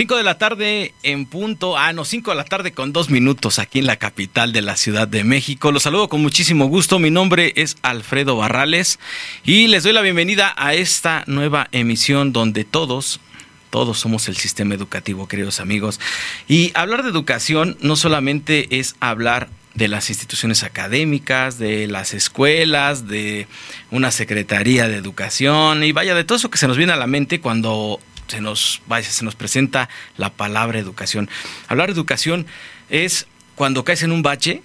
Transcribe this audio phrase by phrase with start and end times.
[0.00, 3.58] 5 de la tarde en punto, ah, no, 5 de la tarde con dos minutos
[3.58, 5.72] aquí en la capital de la Ciudad de México.
[5.72, 6.98] Los saludo con muchísimo gusto.
[6.98, 8.98] Mi nombre es Alfredo Barrales
[9.44, 13.20] y les doy la bienvenida a esta nueva emisión donde todos,
[13.68, 16.00] todos somos el sistema educativo, queridos amigos.
[16.48, 23.06] Y hablar de educación no solamente es hablar de las instituciones académicas, de las escuelas,
[23.06, 23.46] de
[23.90, 27.06] una secretaría de educación y vaya de todo eso que se nos viene a la
[27.06, 31.28] mente cuando se nos, vaya, se nos presenta la palabra educación.
[31.68, 32.46] Hablar de educación
[32.88, 34.62] es cuando caes en un bache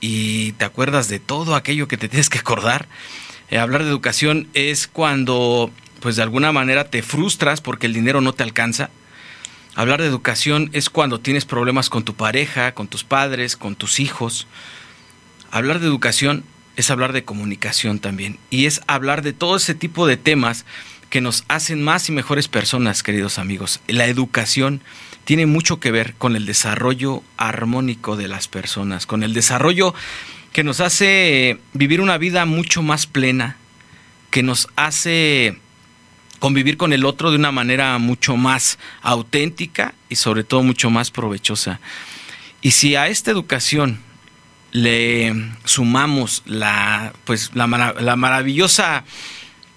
[0.00, 2.88] y te acuerdas de todo aquello que te tienes que acordar.
[3.50, 8.20] Eh, hablar de educación es cuando, pues de alguna manera, te frustras porque el dinero
[8.20, 8.90] no te alcanza.
[9.74, 14.00] Hablar de educación es cuando tienes problemas con tu pareja, con tus padres, con tus
[14.00, 14.48] hijos.
[15.50, 16.44] Hablar de educación
[16.76, 18.38] es hablar de comunicación también.
[18.50, 20.64] Y es hablar de todo ese tipo de temas
[21.10, 23.80] que nos hacen más y mejores personas, queridos amigos.
[23.86, 24.82] La educación
[25.24, 29.94] tiene mucho que ver con el desarrollo armónico de las personas, con el desarrollo
[30.52, 33.56] que nos hace vivir una vida mucho más plena,
[34.30, 35.58] que nos hace
[36.38, 41.10] convivir con el otro de una manera mucho más auténtica y sobre todo mucho más
[41.10, 41.80] provechosa.
[42.60, 44.00] Y si a esta educación
[44.72, 47.66] le sumamos la, pues, la,
[47.98, 49.04] la maravillosa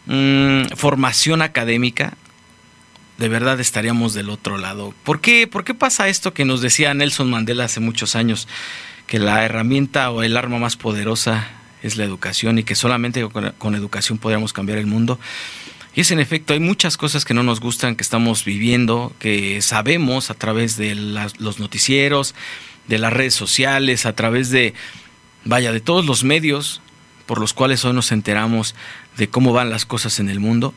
[0.05, 2.15] Mm, formación académica,
[3.17, 4.93] de verdad estaríamos del otro lado.
[5.03, 8.47] ¿Por qué, ¿Por qué pasa esto que nos decía Nelson Mandela hace muchos años?
[9.05, 11.49] Que la herramienta o el arma más poderosa
[11.83, 15.19] es la educación y que solamente con, educación podríamos cambiar el mundo.
[15.93, 19.61] Y es en efecto, hay muchas cosas que no nos gustan, que estamos viviendo, que
[19.61, 22.33] sabemos a través de los noticieros,
[22.87, 24.73] de las redes sociales, a través de,
[25.43, 26.81] vaya, de todos los medios
[27.25, 28.75] por los cuales hoy nos enteramos
[29.17, 30.73] de cómo van las cosas en el mundo.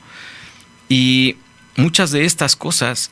[0.89, 1.37] Y
[1.77, 3.11] muchas de estas cosas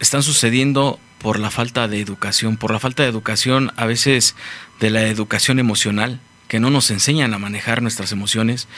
[0.00, 4.34] están sucediendo por la falta de educación, por la falta de educación a veces
[4.80, 8.68] de la educación emocional, que no nos enseñan a manejar nuestras emociones.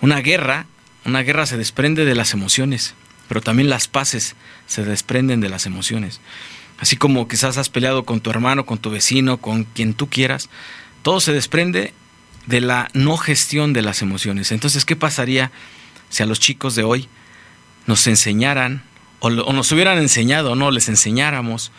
[0.00, 0.66] Una guerra,
[1.04, 2.94] una guerra se desprende de las emociones,
[3.28, 4.36] pero también las paces
[4.66, 6.20] se desprenden de las emociones.
[6.78, 10.48] Así como quizás has peleado con tu hermano, con tu vecino, con quien tú quieras,
[11.02, 11.92] todo se desprende
[12.48, 14.52] de la no gestión de las emociones.
[14.52, 15.52] Entonces, ¿qué pasaría
[16.08, 17.06] si a los chicos de hoy
[17.86, 18.82] nos enseñaran,
[19.20, 21.72] o, nos hubieran enseñado, no, les enseñáramos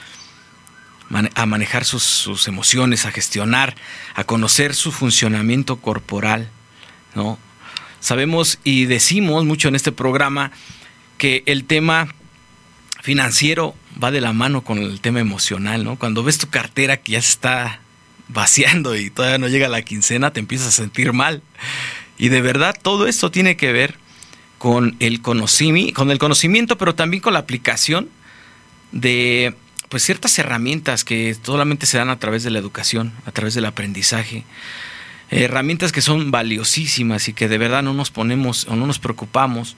[1.34, 3.76] a manejar sus, sus, emociones, a gestionar,
[4.14, 6.52] a conocer su funcionamiento corporal,
[7.16, 7.40] ¿no?
[8.00, 10.52] Sabemos y decimos mucho en este programa
[11.18, 12.14] que el tema
[13.02, 15.98] financiero va de la mano con el tema emocional, ¿no?
[15.98, 17.82] Cuando ves tu cartera que ya está
[18.30, 21.42] vaciando y todavía no llega la quincena, te empiezas a sentir mal.
[22.18, 23.96] Y de verdad todo esto tiene que ver
[24.58, 28.10] con el, conocimiento, con el conocimiento, pero también con la aplicación
[28.92, 29.56] de
[29.90, 33.66] pues ciertas herramientas que solamente se dan a través de la educación, a través del
[33.66, 34.44] aprendizaje.
[35.32, 39.76] Herramientas que son valiosísimas y que de verdad no nos ponemos o no nos preocupamos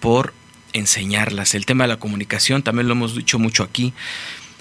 [0.00, 0.32] por
[0.72, 1.54] enseñarlas.
[1.54, 3.92] El tema de la comunicación, también lo hemos dicho mucho aquí.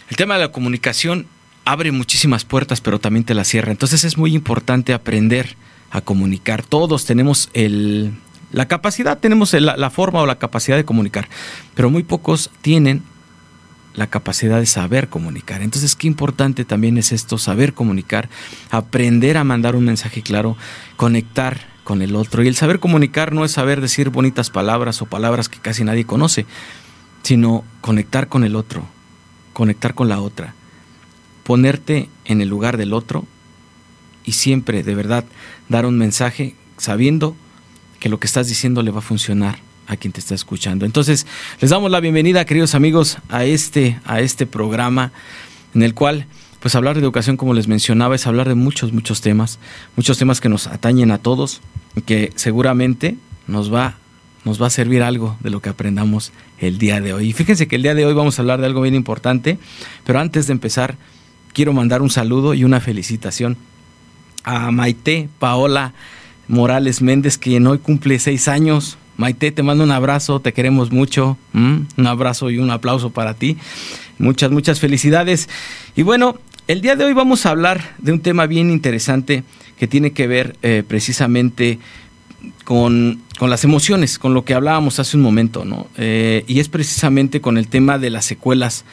[0.09, 1.27] El tema de la comunicación
[1.67, 3.71] abre muchísimas puertas, pero también te las cierra.
[3.71, 5.57] Entonces es muy importante aprender
[5.91, 6.63] a comunicar.
[6.63, 8.13] Todos tenemos el,
[8.51, 11.27] la capacidad, tenemos la forma o la capacidad de comunicar,
[11.75, 13.03] pero muy pocos tienen
[13.95, 15.61] la capacidad de saber comunicar.
[15.61, 18.29] Entonces, qué importante también es esto, saber comunicar,
[18.69, 20.55] aprender a mandar un mensaje claro,
[20.95, 22.43] conectar con el otro.
[22.43, 26.05] Y el saber comunicar no es saber decir bonitas palabras o palabras que casi nadie
[26.05, 26.45] conoce,
[27.23, 28.85] sino conectar con el otro,
[29.51, 30.53] conectar con la otra
[31.47, 33.25] ponerte en el lugar del otro
[34.25, 35.23] y siempre de verdad
[35.69, 37.37] dar un mensaje sabiendo
[38.01, 40.85] que lo que estás diciendo le va a funcionar a quien te está escuchando.
[40.85, 41.25] Entonces,
[41.61, 45.13] les damos la bienvenida, queridos amigos, a este, a este programa
[45.73, 46.25] en el cual,
[46.59, 49.57] pues hablar de educación, como les mencionaba, es hablar de muchos, muchos temas,
[49.95, 51.61] muchos temas que nos atañen a todos
[52.05, 53.15] que seguramente
[53.47, 53.95] nos va,
[54.43, 57.29] nos va a servir algo de lo que aprendamos el día de hoy.
[57.29, 59.57] Y fíjense que el día de hoy vamos a hablar de algo bien importante,
[60.03, 60.97] pero antes de empezar,
[61.57, 63.57] quiero mandar un saludo y una felicitación
[64.43, 65.95] a Maite Paola
[66.47, 68.99] Morales Méndez, quien hoy cumple seis años.
[69.17, 71.35] Maite, te mando un abrazo, te queremos mucho.
[71.55, 73.57] Un abrazo y un aplauso para ti.
[74.19, 75.49] Muchas, muchas felicidades.
[75.95, 76.37] Y bueno,
[76.67, 79.43] el día de hoy vamos a hablar de un tema bien interesante
[79.79, 81.79] que tiene que ver eh, precisamente
[82.65, 85.87] con, las emociones, con lo que hablábamos hace un momento, ¿no?
[85.97, 88.85] Eh, y es precisamente con el tema de las secuelas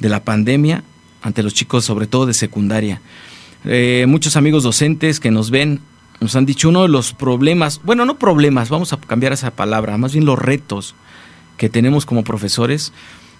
[0.00, 0.82] de la pandemia
[1.22, 3.00] ante los chicos, sobre todo de secundaria.
[3.64, 5.80] Eh, muchos amigos docentes que nos ven
[6.20, 9.96] nos han dicho uno de los problemas, bueno, no problemas, vamos a cambiar esa palabra,
[9.98, 10.94] más bien los retos
[11.56, 12.92] que tenemos como profesores.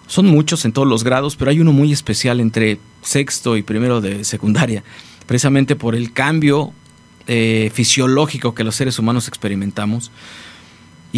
[0.06, 4.00] Son muchos en todos los grados, pero hay uno muy especial entre sexto y primero
[4.00, 4.82] de secundaria,
[5.26, 6.72] precisamente por el cambio
[7.26, 10.10] eh, fisiológico que los seres humanos experimentamos.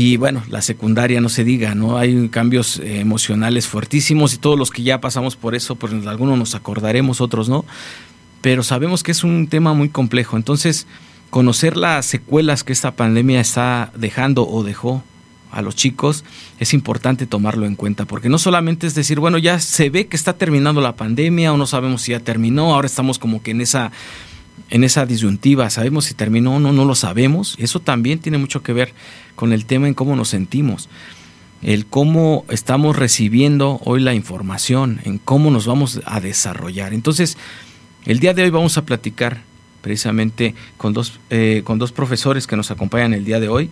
[0.00, 1.98] Y bueno, la secundaria no se diga, ¿no?
[1.98, 6.38] Hay cambios eh, emocionales fuertísimos y todos los que ya pasamos por eso, pues algunos
[6.38, 7.66] nos acordaremos, otros no.
[8.40, 10.38] Pero sabemos que es un tema muy complejo.
[10.38, 10.86] Entonces,
[11.28, 15.04] conocer las secuelas que esta pandemia está dejando o dejó
[15.50, 16.24] a los chicos,
[16.60, 20.16] es importante tomarlo en cuenta, porque no solamente es decir, bueno, ya se ve que
[20.16, 23.60] está terminando la pandemia o no sabemos si ya terminó, ahora estamos como que en
[23.60, 23.92] esa
[24.70, 27.56] en esa disyuntiva, sabemos si terminó o no, no lo sabemos.
[27.58, 28.94] Eso también tiene mucho que ver
[29.40, 30.90] con el tema en cómo nos sentimos,
[31.62, 36.92] el cómo estamos recibiendo hoy la información, en cómo nos vamos a desarrollar.
[36.92, 37.38] Entonces,
[38.04, 39.40] el día de hoy vamos a platicar
[39.80, 43.70] precisamente con dos, eh, con dos profesores que nos acompañan el día de hoy,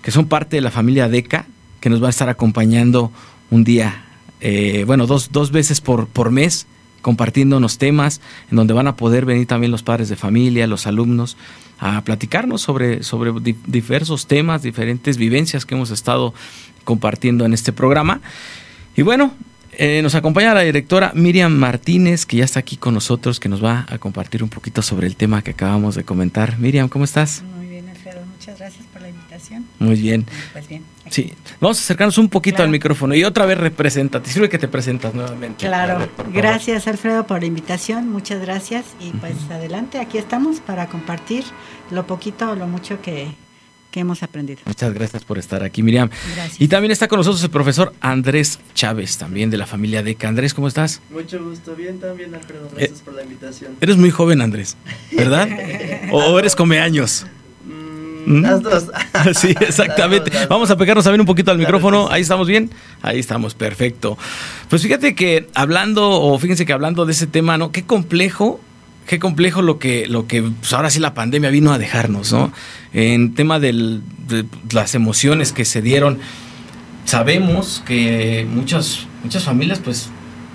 [0.00, 1.44] que son parte de la familia DECA,
[1.80, 3.10] que nos va a estar acompañando
[3.50, 4.04] un día,
[4.40, 6.68] eh, bueno, dos, dos veces por, por mes
[7.02, 8.20] compartiéndonos temas
[8.50, 11.36] en donde van a poder venir también los padres de familia, los alumnos,
[11.78, 13.32] a platicarnos sobre, sobre
[13.66, 16.34] diversos temas, diferentes vivencias que hemos estado
[16.84, 18.20] compartiendo en este programa.
[18.96, 19.32] Y bueno,
[19.72, 23.64] eh, nos acompaña la directora Miriam Martínez, que ya está aquí con nosotros, que nos
[23.64, 26.58] va a compartir un poquito sobre el tema que acabamos de comentar.
[26.58, 27.42] Miriam, ¿cómo estás?
[28.60, 29.66] Gracias por la invitación.
[29.78, 30.26] Muy bien.
[30.52, 30.84] Pues bien.
[31.08, 34.22] Sí, vamos a acercarnos un poquito al micrófono y otra vez representa.
[34.22, 35.66] Te sirve que te presentas nuevamente.
[35.66, 41.44] Claro, gracias Alfredo por la invitación, muchas gracias y pues adelante, aquí estamos para compartir
[41.90, 43.28] lo poquito o lo mucho que,
[43.92, 44.60] hemos aprendido.
[44.66, 46.10] Muchas gracias por estar aquí, Miriam.
[46.36, 46.60] Gracias.
[46.60, 50.28] Y también está con nosotros el profesor Andrés Chávez, también de la familia DECA.
[50.28, 51.00] Andrés, ¿cómo estás?
[51.10, 52.68] Mucho gusto, bien también, Alfredo.
[52.72, 53.76] Gracias eh, por la invitación.
[53.80, 54.76] Eres muy joven, Andrés,
[55.10, 55.48] ¿verdad?
[56.12, 57.26] ¿O eres come años?
[58.26, 58.42] Mm.
[58.42, 58.86] Las dos.
[59.34, 60.30] sí, exactamente.
[60.48, 62.08] Vamos a pegarnos a ver un poquito al micrófono.
[62.10, 62.70] Ahí estamos bien.
[63.02, 64.18] Ahí estamos, perfecto.
[64.68, 67.72] Pues fíjate que hablando, o fíjense que hablando de ese tema, ¿no?
[67.72, 68.60] Qué complejo,
[69.06, 72.52] qué complejo lo que, lo que pues ahora sí la pandemia vino a dejarnos, ¿no?
[72.92, 74.00] En tema de
[74.72, 76.18] las emociones que se dieron.
[77.04, 80.10] Sabemos que muchas, muchas familias, pues,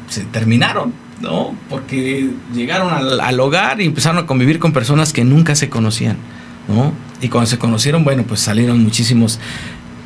[0.07, 1.55] se terminaron, ¿no?
[1.69, 6.17] Porque llegaron al, al hogar y empezaron a convivir con personas que nunca se conocían.
[6.67, 6.93] ¿no?
[7.25, 9.39] Y cuando se conocieron, bueno, pues salieron muchísimos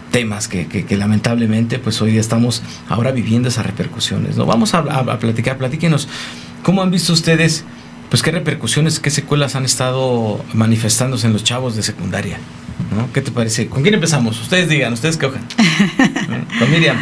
[0.09, 4.45] temas que, que, lamentablemente pues hoy día estamos ahora viviendo esas repercusiones, ¿no?
[4.45, 6.07] Vamos a, a, platicar, platíquenos,
[6.63, 7.65] ¿cómo han visto ustedes,
[8.09, 12.37] pues qué repercusiones, qué secuelas han estado manifestándose en los chavos de secundaria?
[12.95, 13.11] ¿no?
[13.11, 13.67] ¿Qué te parece?
[13.67, 14.39] ¿Con quién empezamos?
[14.39, 15.45] Ustedes digan, ustedes qué ojan.
[16.59, 16.97] Con Miriam.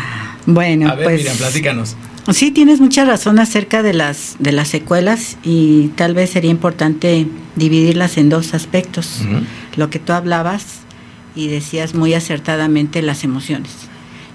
[0.47, 1.95] Bueno, a ver, pues, Miriam, platícanos.
[2.33, 7.27] Sí, tienes mucha razón acerca de las, de las secuelas y tal vez sería importante
[7.55, 9.21] dividirlas en dos aspectos.
[9.77, 10.79] Lo que tú hablabas
[11.35, 13.71] y decías muy acertadamente las emociones.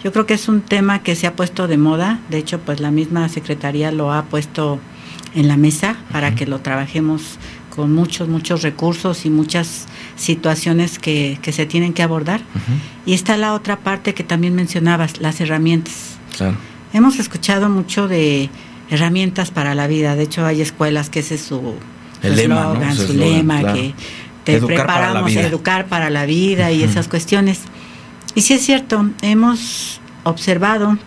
[0.03, 2.81] Yo creo que es un tema que se ha puesto de moda, de hecho pues
[2.81, 4.81] la misma Secretaría lo ha puesto
[5.35, 7.39] en la mesa para que lo trabajemos
[7.75, 9.87] con muchos, muchos recursos y muchas
[10.17, 12.41] situaciones que, que se tienen que abordar.
[13.07, 16.17] Y está la otra parte que también mencionabas, las herramientas.
[16.37, 16.57] Claro
[16.93, 18.51] Hemos escuchado mucho de
[18.91, 20.15] herramientas para la vida.
[20.15, 21.75] De hecho, hay escuelas que ese es su
[22.23, 23.95] eslogan, su, lema, que
[24.45, 27.61] te preparamos a educar para la vida y esas cuestiones.
[28.35, 30.99] Y sí es cierto, hemos observado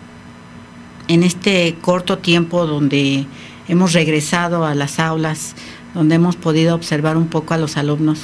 [1.08, 3.26] en este corto tiempo donde
[3.68, 5.54] hemos regresado a las aulas,
[5.94, 8.20] donde hemos podido observar un poco a los alumnos,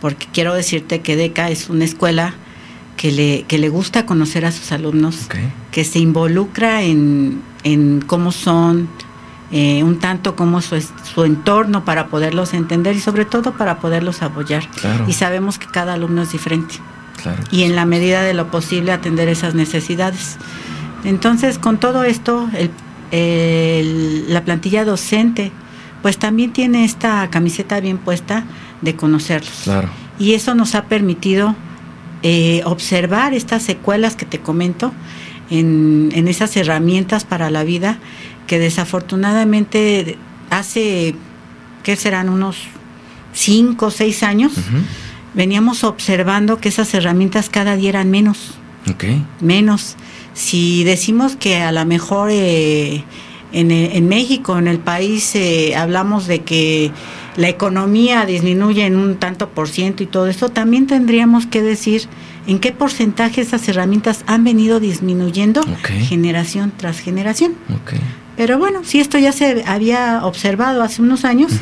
[0.00, 2.34] porque quiero decirte que DECA es una escuela
[2.96, 5.28] que le, que le gusta conocer a sus alumnos,
[5.70, 8.88] que se involucra en, en cómo son,
[9.52, 14.22] eh, un tanto como su, su, entorno para poderlos entender y sobre todo para poderlos
[14.22, 14.64] apoyar.
[15.06, 16.76] Y sabemos que cada alumno es diferente.
[17.50, 20.36] Y en la medida de lo posible atender esas necesidades.
[21.04, 22.48] Entonces, con todo esto,
[23.10, 25.52] el, la plantilla docente,
[26.02, 28.44] pues también tiene esta camiseta bien puesta
[28.80, 29.68] de conocerlos.
[30.18, 31.54] Y eso nos ha permitido
[32.22, 34.92] eh, observar estas secuelas que te comento
[35.50, 37.98] en, esas herramientas para la vida
[38.46, 40.16] que desafortunadamente
[40.50, 41.14] hace,
[41.82, 42.28] ¿qué serán?
[42.28, 42.58] Unos
[43.32, 44.52] cinco o seis años,
[45.34, 48.54] veníamos observando que esas herramientas cada día eran menos.
[49.40, 49.96] Menos.
[50.32, 53.04] Si decimos que a lo mejor eh,
[53.52, 56.92] en, en México, en el país, eh, hablamos de que
[57.36, 62.08] la economía disminuye en un tanto por ciento y todo eso, también tendríamos que decir
[62.46, 65.60] en qué porcentaje esas herramientas han venido disminuyendo
[66.08, 67.54] generación tras generación.
[68.36, 71.52] Pero bueno, si esto ya se había observado hace unos años,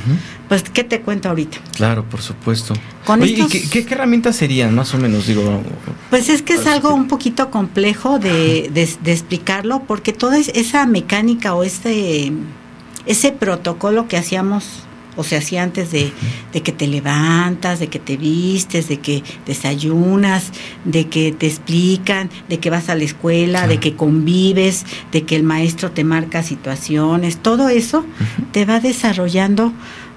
[0.48, 1.58] pues ¿qué te cuento ahorita?
[1.76, 2.74] Claro, por supuesto.
[3.22, 5.26] ¿y qué, herramientas serían más o menos?
[5.26, 5.62] Digo,
[6.10, 11.54] pues es que es algo un poquito complejo de, de, explicarlo, porque toda esa mecánica
[11.54, 12.32] o ese,
[13.06, 14.84] ese protocolo que hacíamos
[15.16, 16.12] o se hacía antes de,
[16.52, 20.52] de, que te levantas, de que te vistes, de que desayunas,
[20.84, 25.36] de que te explican, de que vas a la escuela, de que convives, de que
[25.36, 28.04] el maestro te marca situaciones, todo eso
[28.52, 29.72] te va desarrollando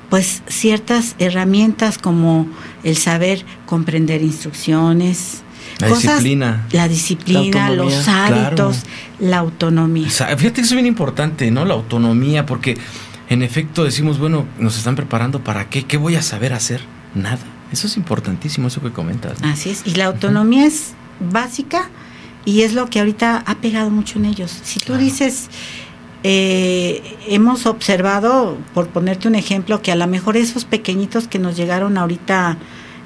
[0.09, 2.47] pues ciertas herramientas como
[2.83, 5.43] el saber comprender instrucciones,
[5.79, 6.67] la disciplina.
[6.71, 8.83] La disciplina, los hábitos,
[9.19, 10.09] la autonomía.
[10.09, 11.65] fíjate que eso es bien importante, ¿no?
[11.65, 12.77] La autonomía, porque
[13.29, 16.81] en efecto decimos, bueno, nos están preparando para qué, ¿qué voy a saber hacer?
[17.13, 17.39] Nada.
[17.71, 19.37] Eso es importantísimo, eso que comentas.
[19.43, 21.89] Así es, y la autonomía es básica
[22.45, 24.57] y es lo que ahorita ha pegado mucho en ellos.
[24.63, 25.49] Si tú dices,
[26.23, 31.57] eh, hemos observado, por ponerte un ejemplo, que a lo mejor esos pequeñitos que nos
[31.57, 32.57] llegaron ahorita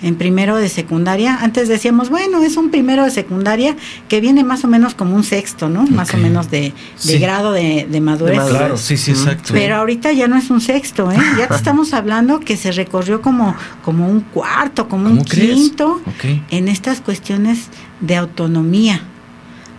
[0.01, 1.38] en primero de secundaria.
[1.41, 3.75] Antes decíamos, bueno, es un primero de secundaria
[4.08, 5.84] que viene más o menos como un sexto, ¿no?
[5.84, 6.74] Más o menos de,
[7.20, 8.39] grado de, madurez.
[8.50, 9.53] Claro, sí, sí, exacto.
[9.53, 11.17] Pero ahorita ya no es un sexto, ¿eh?
[11.38, 16.01] Ya te estamos hablando que se recorrió como, como un cuarto, como un quinto
[16.50, 17.67] en estas cuestiones
[18.00, 19.01] de autonomía.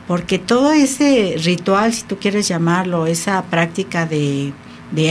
[0.06, 4.52] Porque todo ese ritual, si tú quieres llamarlo, esa práctica de,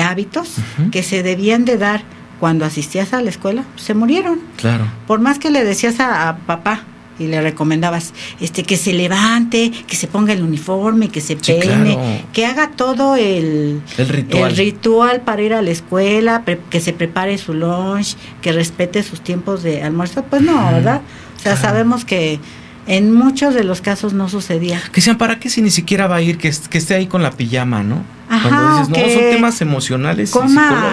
[0.01, 0.55] hábitos
[0.91, 2.03] que se debían de dar
[2.41, 4.39] cuando asistías a la escuela, se murieron.
[4.57, 4.85] Claro.
[5.05, 6.81] Por más que le decías a, papá
[7.19, 12.25] y le recomendabas este que se levante, que se ponga el uniforme, que se peine,
[12.33, 14.55] que haga todo el, el, ritual.
[14.57, 19.61] ritual para ir a la escuela, que se prepare su lunch, que respete sus tiempos
[19.61, 21.01] de almuerzo, pues no, ¿verdad?
[21.37, 22.39] O sea, sabemos que
[22.87, 24.81] en muchos de los casos no sucedía.
[24.91, 26.37] Que sean, ¿para qué si ni siquiera va a ir?
[26.37, 28.03] Que, esté ahí con la pijama, ¿no?
[28.29, 30.47] Ajá, Cuando dices, no, son temas emocionales coma,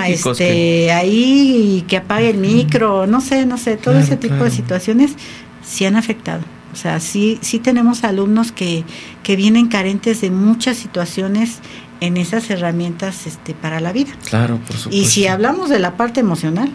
[0.09, 0.40] y psicológicos.
[0.40, 0.92] Este, que...
[0.92, 5.12] ahí, que apague el micro, no sé, no sé, todo ese tipo de situaciones
[5.64, 6.42] sí han afectado.
[6.73, 8.85] O sea, sí, sí tenemos alumnos que,
[9.23, 11.61] que vienen carentes de muchas situaciones
[12.00, 14.12] en esas herramientas este, para la vida.
[14.28, 14.90] Claro, por supuesto.
[14.90, 16.71] Y si hablamos de la parte emocional,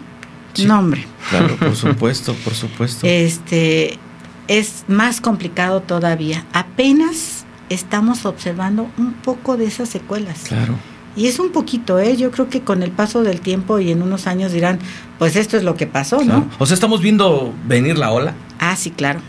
[0.64, 1.06] no hombre.
[1.30, 3.06] Claro, por supuesto, por supuesto.
[3.06, 3.98] Este,
[4.48, 6.44] es más complicado todavía.
[6.52, 10.44] Apenas estamos observando un poco de esas secuelas.
[10.48, 10.74] Claro.
[11.16, 12.16] Y es un poquito, ¿eh?
[12.16, 14.80] Yo creo que con el paso del tiempo y en unos años dirán,
[15.18, 16.48] pues esto es lo que pasó, ¿no?
[16.58, 18.34] O sea, estamos viendo venir la ola.
[18.58, 19.20] Ah, sí, claro.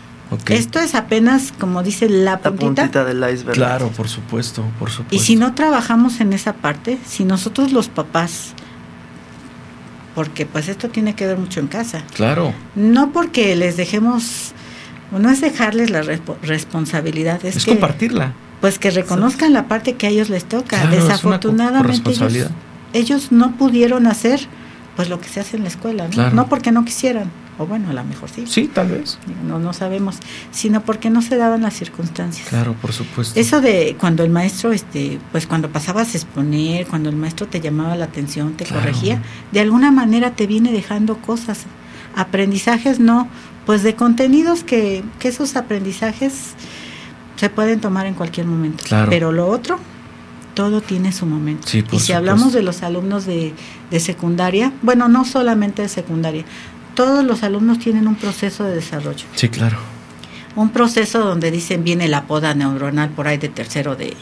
[0.48, 2.64] Esto es apenas, como dice la puntita.
[2.64, 3.54] La puntita del iceberg.
[3.56, 5.14] Claro, por supuesto, por supuesto.
[5.14, 8.54] Y si no trabajamos en esa parte, si nosotros los papás
[10.16, 12.02] porque pues esto tiene que ver mucho en casa.
[12.14, 12.54] Claro.
[12.74, 14.54] No porque les dejemos
[15.12, 16.02] no es dejarles la
[16.42, 18.32] responsabilidad, es, compartirla.
[18.60, 20.86] Pues que reconozcan la parte que a ellos les toca.
[20.86, 22.12] Desafortunadamente
[22.92, 24.40] ellos, no pudieron hacer
[24.96, 26.30] pues lo que se hace en la escuela, ¿no?
[26.30, 28.44] no porque no quisieran, o bueno, a lo mejor sí.
[28.46, 29.18] Sí, tal vez.
[29.46, 30.16] No, no sabemos,
[30.52, 32.48] sino porque no se daban las circunstancias.
[32.48, 33.38] Claro, por supuesto.
[33.38, 37.60] Eso de cuando el maestro, este, pues cuando pasabas a exponer, cuando el maestro te
[37.60, 39.22] llamaba la atención, te corregía,
[39.52, 41.64] de alguna manera te viene dejando cosas,
[42.14, 43.28] aprendizajes no
[43.66, 46.54] pues de contenidos que, que esos aprendizajes
[47.36, 48.84] se pueden tomar en cualquier momento.
[49.10, 49.78] Pero lo otro,
[50.54, 51.68] todo tiene su momento.
[51.92, 53.52] y si hablamos de los alumnos de,
[53.90, 56.44] de secundaria, bueno, no solamente de secundaria,
[56.94, 59.26] todos los alumnos tienen un proceso de desarrollo.
[59.34, 59.76] Sí, claro.
[60.54, 64.16] Un proceso donde dicen viene la poda neuronal por ahí de tercero de,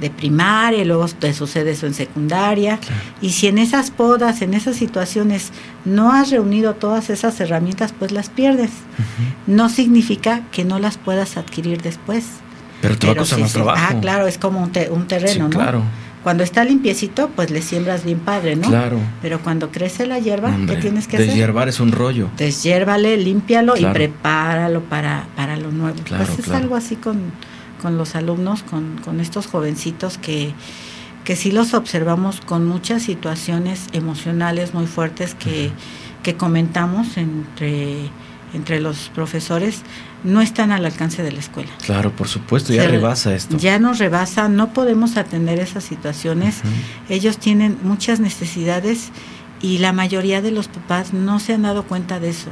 [0.00, 2.78] de primaria, y luego te sucede eso en secundaria.
[3.20, 5.50] Y si en esas podas, en esas situaciones,
[5.84, 8.70] no has reunido todas esas herramientas, pues las pierdes.
[9.46, 12.24] No significa que no las puedas adquirir después.
[12.80, 13.86] Pero te va a costar más trabajo.
[13.88, 15.50] Ah, claro, es como un, un terreno, ¿no?
[15.50, 15.82] Claro.
[16.22, 18.68] Cuando está limpiecito, pues le siembras bien padre, ¿no?
[18.68, 18.98] Claro.
[19.20, 21.28] Pero cuando crece la hierba, ¿qué tienes que hacer?
[21.28, 22.30] Deshiervar es un rollo.
[22.38, 25.98] Deshiérvale, límpialo y prepáralo para, para lo nuevo.
[26.08, 27.30] pues es algo así con,
[27.84, 30.54] con los alumnos, con, con estos jovencitos que,
[31.22, 35.70] que sí los observamos con muchas situaciones emocionales muy fuertes que,
[36.22, 38.08] que comentamos entre,
[38.54, 39.82] entre los profesores,
[40.24, 41.68] no están al alcance de la escuela.
[41.84, 43.58] Claro, por supuesto, ya rebasa esto.
[43.58, 46.62] Ya nos rebasa, no podemos atender esas situaciones.
[47.10, 49.10] Ellos tienen muchas necesidades
[49.60, 52.48] y la mayoría de los papás no se han dado cuenta de eso.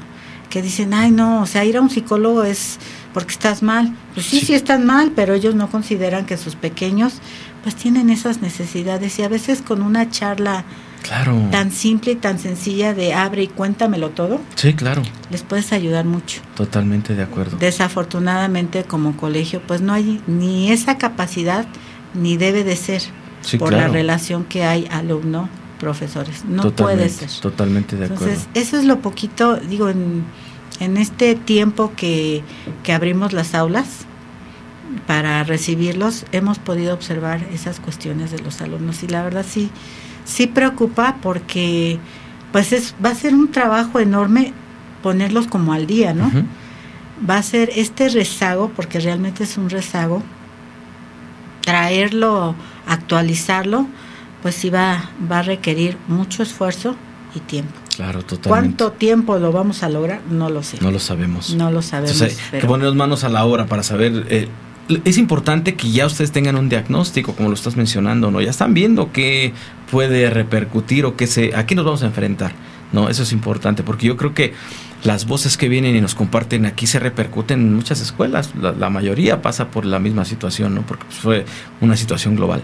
[0.51, 2.79] Que dicen, ay no, o sea, ir a un psicólogo es
[3.15, 3.95] porque estás mal.
[4.15, 7.15] Pues sí, sí, están mal, pero ellos no consideran que sus pequeños
[7.63, 10.65] pues tienen esas necesidades y a veces con una charla
[11.03, 11.49] Claro.
[11.51, 15.03] tan simple y tan sencilla de abre y cuéntamelo todo, Sí, claro.
[15.31, 16.43] les puedes ayudar mucho.
[16.55, 17.57] Totalmente de acuerdo.
[17.59, 21.67] Desafortunadamente como colegio pues no hay ni esa capacidad
[22.15, 23.03] ni debe de ser
[23.43, 23.89] Sí, por claro.
[23.89, 25.49] la relación que hay alumno
[25.81, 26.45] profesores.
[26.45, 27.41] No totalmente, puede ser.
[27.41, 28.27] Totalmente de acuerdo.
[28.27, 30.23] Entonces, eso es lo poquito, digo, en,
[30.83, 32.43] en este tiempo que,
[32.83, 34.07] que abrimos las aulas
[35.07, 39.71] para recibirlos, hemos podido observar esas cuestiones de los alumnos y la verdad sí,
[40.25, 41.99] sí preocupa porque
[42.53, 44.53] pues es, va a ser un trabajo enorme
[45.03, 46.31] ponerlos como al día, ¿no?
[47.29, 50.23] Va a ser este rezago, porque realmente es un rezago,
[51.63, 52.55] traerlo,
[52.87, 53.87] actualizarlo,
[54.43, 56.95] pues sí va, va a requerir mucho esfuerzo
[57.35, 57.82] y tiempo.
[57.97, 58.49] Claro, totalmente.
[58.49, 60.21] ¿Cuánto tiempo lo vamos a lograr?
[60.31, 60.79] No lo sé.
[60.81, 61.55] No lo sabemos.
[61.55, 62.13] No lo sabemos.
[62.13, 64.27] Entonces hay que pero- ponernos manos a la obra para saber.
[64.31, 64.49] eh,
[65.05, 68.41] es importante que ya ustedes tengan un diagnóstico, como lo estás mencionando, ¿no?
[68.41, 69.53] Ya están viendo qué
[69.91, 72.53] puede repercutir o qué se, a qué nos vamos a enfrentar,
[72.93, 73.09] ¿no?
[73.09, 74.55] Eso es importante, porque yo creo que
[75.05, 78.51] las voces que vienen y nos comparten aquí se repercuten en muchas escuelas.
[78.61, 80.83] La, la mayoría pasa por la misma situación, ¿no?
[80.83, 81.45] Porque pues, fue
[81.81, 82.63] una situación global.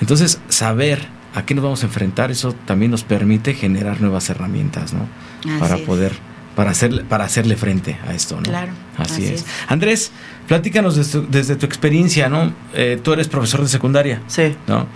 [0.00, 4.92] Entonces, saber a qué nos vamos a enfrentar, eso también nos permite generar nuevas herramientas,
[4.92, 5.08] ¿no?
[5.40, 5.80] Así para es.
[5.82, 6.12] poder
[6.54, 8.42] para hacerle para hacerle frente a esto, ¿no?
[8.42, 9.40] Claro, Así, así es.
[9.40, 9.46] es.
[9.66, 10.12] Andrés,
[10.46, 12.52] platícanos desde, tu- desde tu experiencia, ¿no?
[12.74, 14.54] Eh, tú eres profesor de secundaria, Sí.
[14.68, 14.86] ¿no?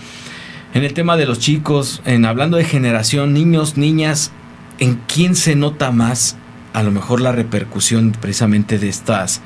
[0.74, 4.30] En el tema de los chicos, en hablando de generación, niños, niñas,
[4.78, 6.36] ¿en quién se nota más
[6.74, 9.40] a lo mejor la repercusión precisamente de estas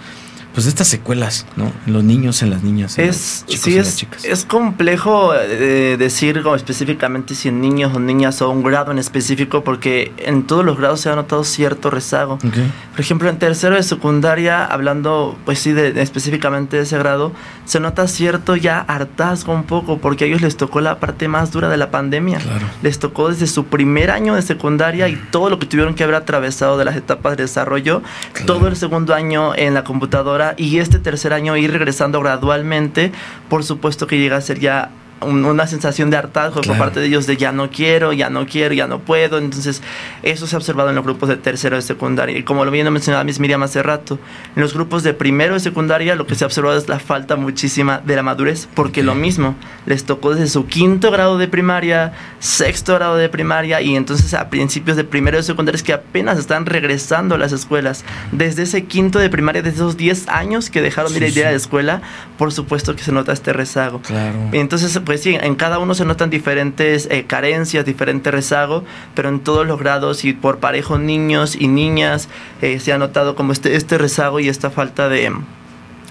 [0.55, 1.73] pues estas secuelas, ¿no?
[1.87, 4.25] Los niños, en las niñas, en Es, los sí, y las es, chicas.
[4.25, 8.99] es complejo eh, decir como específicamente si en niños o niñas o un grado en
[8.99, 12.35] específico porque en todos los grados se ha notado cierto rezago.
[12.35, 12.55] Ok.
[12.93, 17.33] Por ejemplo, en tercero de secundaria, hablando pues sí de, de específicamente de ese grado,
[17.65, 21.51] se nota cierto ya hartazgo un poco porque a ellos les tocó la parte más
[21.53, 22.39] dura de la pandemia.
[22.39, 22.67] Claro.
[22.83, 26.17] Les tocó desde su primer año de secundaria y todo lo que tuvieron que haber
[26.17, 28.47] atravesado de las etapas de desarrollo, Claro.
[28.47, 33.13] todo el segundo año en la computadora y este tercer año ir regresando gradualmente,
[33.49, 34.91] por supuesto que llega a ser ya
[35.25, 36.79] un- una sensación de hartazgo Claro.
[36.79, 39.39] por parte de ellos de ya no quiero, ya no quiero, ya no puedo.
[39.39, 39.83] Entonces,
[40.23, 42.37] eso se ha observado en los grupos de tercero de secundaria.
[42.39, 44.19] Y como lo bien mencionaba Miss Miriam hace rato,
[44.57, 47.37] en los grupos de primero de secundaria lo que se ha observado es la falta
[47.37, 49.07] muchísima de la madurez, porque Ok.
[49.07, 49.55] lo mismo,
[49.87, 54.49] les tocó desde su quinto grado de primaria, sexto grado de primaria, y entonces a
[54.51, 58.05] principios de primero de secundaria es que apenas están regresando a las escuelas.
[58.33, 61.49] Desde ese quinto de primaria, desde esos 10 años que dejaron de Sí, ir a
[61.49, 61.53] sí.
[61.53, 62.03] la escuela,
[62.39, 64.01] por supuesto que se nota este rezago.
[64.01, 64.39] Claro.
[64.53, 69.41] Entonces, pues sí, en cada uno se notan diferentes eh, carencias, diferente rezago, pero en
[69.41, 72.29] todos los grados y por parejo niños y niñas
[72.63, 75.33] eh, se ha notado como este, este rezago y esta falta de,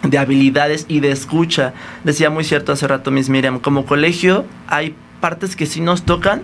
[0.03, 1.73] de habilidades y de escucha.
[2.03, 6.41] Decía muy cierto hace rato Miss Miriam, como colegio hay partes que sí nos tocan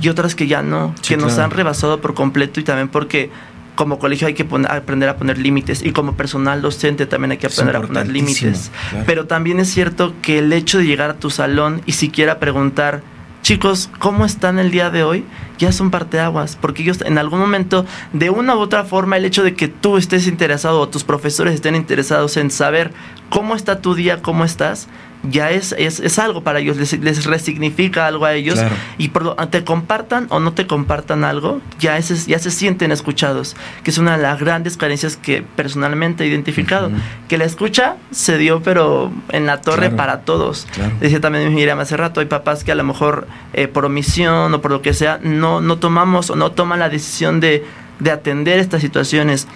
[0.00, 1.44] y otras que ya no, Sí, que nos claro.
[1.44, 3.30] han rebasado por completo y también porque
[3.74, 7.38] como colegio hay que poner- aprender a poner límites y como personal docente también hay
[7.38, 8.70] que aprender a poner límites.
[8.90, 9.04] claro.
[9.06, 13.02] Pero también es cierto que el hecho de llegar a tu salón y siquiera preguntar,
[13.42, 15.24] chicos, ¿cómo están el día de hoy?
[15.58, 19.24] Ya es un parteaguas, porque ellos en algún momento, de una u otra forma, el
[19.24, 22.92] hecho de que tú estés interesado o tus profesores estén interesados en saber
[23.28, 24.88] cómo está tu día, cómo estás,
[25.30, 28.74] ya es, es, es algo para ellos, les, les resignifica algo a ellos Claro.
[28.98, 32.92] y por lo- te compartan o no te compartan algo, ya, ese- ya se sienten
[32.92, 36.90] escuchados, que es una de las grandes carencias que personalmente he identificado,
[37.28, 39.96] que la escucha se dio pero en la torre Claro.
[39.96, 40.66] para todos.
[40.72, 40.92] Claro.
[41.00, 44.60] Decía también Miriam hace rato, hay papás que a lo mejor eh, por omisión o
[44.60, 47.64] por lo que sea, no, no tomamos o no toman la decisión de,
[47.98, 49.46] de atender estas situaciones.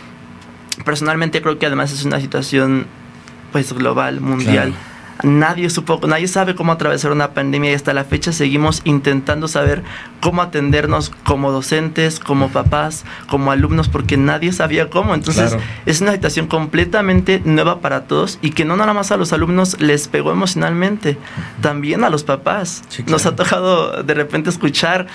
[0.84, 2.86] Personalmente creo que además es una situación
[3.52, 4.68] pues global, mundial.
[4.68, 4.88] Claro.
[5.22, 9.82] Nadie supo, nadie sabe cómo atravesar una pandemia y hasta la fecha seguimos intentando saber
[10.20, 15.14] cómo atendernos como docentes, como papás, como alumnos, porque nadie sabía cómo.
[15.14, 15.62] Entonces Claro.
[15.86, 19.80] es una situación completamente nueva para todos y que no nada más a los alumnos
[19.80, 21.18] les pegó emocionalmente,
[21.60, 22.82] también a los papás.
[22.88, 25.06] Sí, Nos ha tocado de repente escuchar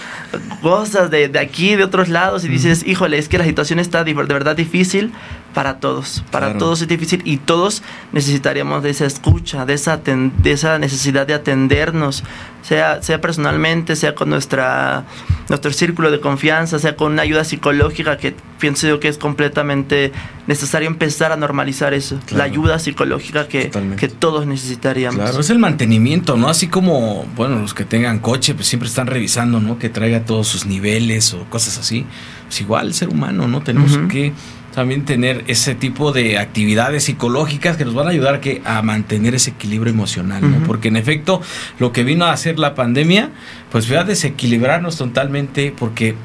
[0.62, 4.04] cosas de, de aquí, de otros lados y dices, híjole, es que la situación está
[4.04, 5.12] de verdad difícil
[5.54, 6.60] para todos, para Claro.
[6.60, 11.28] todos es difícil y todos necesitaríamos de esa escucha, de esa, aten- de esa necesidad
[11.28, 12.24] de atendernos,
[12.64, 15.06] sea, sea personalmente, sea con nuestra,
[15.50, 20.12] nuestro círculo de confianza, sea con una ayuda psicológica que pienso yo que es completamente
[20.48, 22.38] necesario empezar a normalizar eso, Claro.
[22.38, 25.20] la ayuda psicológica que, que todos necesitaríamos.
[25.20, 26.48] Claro, es el mantenimiento, ¿no?
[26.50, 29.78] Así como, bueno, los que tengan coche, pues siempre están revisando, ¿no?
[29.78, 32.06] Que traiga todos sus niveles o cosas así.
[32.48, 33.62] Pues igual el ser humano, ¿no?
[33.62, 34.32] Tenemos que
[34.74, 39.36] también tener ese tipo de actividades psicológicas que nos van a ayudar que, a mantener
[39.36, 40.66] ese equilibrio emocional, ¿no?
[40.66, 41.42] Porque en efecto,
[41.80, 43.30] lo que vino a hacer la pandemia,
[43.72, 46.16] pues fue a desequilibrarnos totalmente porque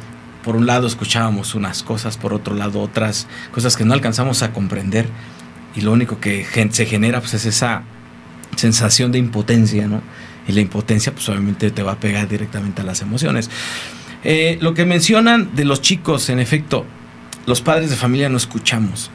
[0.43, 4.53] por un lado escuchábamos unas cosas, por otro lado otras cosas que no alcanzamos a
[4.53, 5.07] comprender
[5.77, 7.83] y lo único que se genera pues es esa
[8.57, 10.01] sensación de impotencia, ¿no?
[10.47, 13.51] Y la impotencia pues obviamente te va a pegar directamente a las emociones.
[14.25, 16.87] Eh, lo que mencionan de los chicos, en efecto,
[17.49, 19.11] los padres de familia no escuchamos,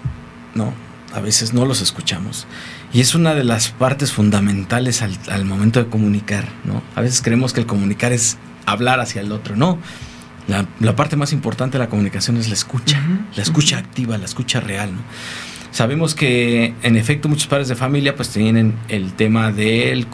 [0.56, 0.74] ¿no?
[1.14, 2.48] A veces no los escuchamos.
[2.92, 6.82] Y es una de las partes fundamentales al, al momento de comunicar, ¿no?
[6.96, 9.78] A veces creemos que el comunicar es hablar hacia el otro, no.
[10.48, 13.00] La, la parte más importante de la comunicación es la escucha,
[13.36, 15.02] la escucha activa, la escucha real, ¿no?
[15.70, 20.08] Sabemos que en efecto muchos padres de familia pues tienen el tema del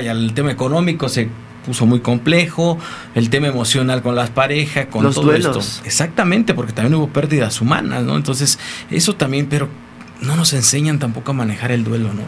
[0.00, 1.28] el tema económico se
[1.66, 2.78] puso muy complejo,
[3.14, 5.56] el tema emocional con las parejas, con Los todo duelos.
[5.74, 5.84] esto.
[5.86, 8.16] Exactamente, porque también hubo pérdidas humanas, ¿no?
[8.16, 8.58] Entonces,
[8.90, 9.68] eso también, pero
[10.22, 12.22] no nos enseñan tampoco a manejar el duelo, ¿no?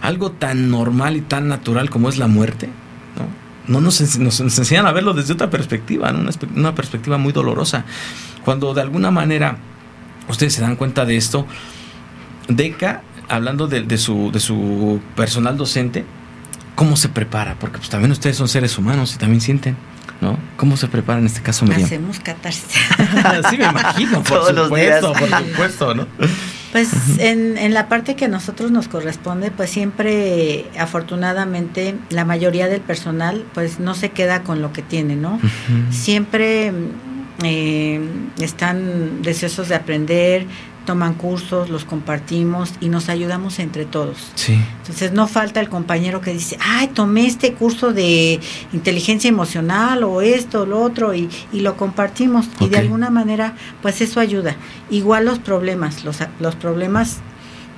[0.00, 2.66] Algo tan normal y tan natural como es la muerte,
[3.16, 3.48] ¿no?
[3.72, 6.28] No nos, ens- nos enseñan a verlo desde otra perspectiva, ¿no?
[6.56, 7.84] una, perspectiva muy dolorosa.
[8.44, 9.58] Cuando de alguna manera
[10.28, 11.46] ustedes se dan cuenta de esto,
[12.48, 16.06] Deca, hablando de, de su, de su personal docente,
[16.78, 17.56] ¿cómo se prepara?
[17.58, 19.76] Porque pues también ustedes son seres humanos y también sienten,
[20.20, 20.38] ¿no?
[20.56, 21.86] ¿Cómo se prepara en este caso, Miriam?
[21.86, 22.70] Hacemos catarsis.
[23.50, 26.06] sí, me imagino, por Todos supuesto, por supuesto, ¿no?
[26.70, 26.88] Pues
[27.18, 32.80] en, en la parte que a nosotros nos corresponde, pues siempre, afortunadamente, la mayoría del
[32.80, 35.40] personal, pues no se queda con lo que tiene, ¿no?
[35.90, 36.72] Siempre
[37.42, 38.00] eh,
[38.38, 40.46] están deseosos de aprender,
[40.88, 44.32] toman cursos, los compartimos y nos ayudamos entre todos.
[44.36, 48.40] Sí, Entonces no falta el compañero que dice, ay, tomé este curso de
[48.72, 52.46] inteligencia emocional o esto o lo otro y, y lo compartimos.
[52.60, 54.56] Y de alguna manera, pues eso ayuda.
[54.88, 57.18] Igual los problemas, los, los problemas,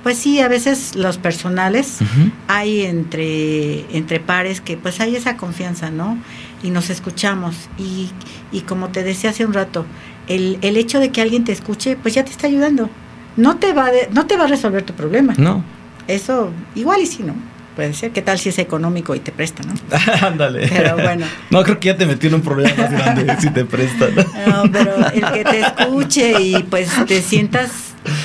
[0.05, 1.99] pues sí, a veces los personales
[2.47, 6.17] hay entre, entre pares que pues hay esa confianza, ¿no?
[6.63, 7.57] Y nos escuchamos.
[7.77, 8.11] Y,
[8.53, 9.85] y como te decía hace un rato,
[10.31, 12.89] el, el hecho de que alguien te escuche, pues ya te está ayudando.
[13.37, 15.35] No te va, de- no te va a resolver tu problema.
[15.37, 15.63] no,
[16.09, 17.35] Eso, igual y si no.
[17.77, 18.11] Puede ser.
[18.11, 19.75] ¿Qué tal si es económico y te presta, no?
[20.27, 20.67] ándale.
[20.69, 21.25] Pero bueno.
[21.51, 24.11] No, creo que ya te metí en un problema más grande si te prestan.
[24.49, 27.71] No, pero el que te escuche y pues te sientas,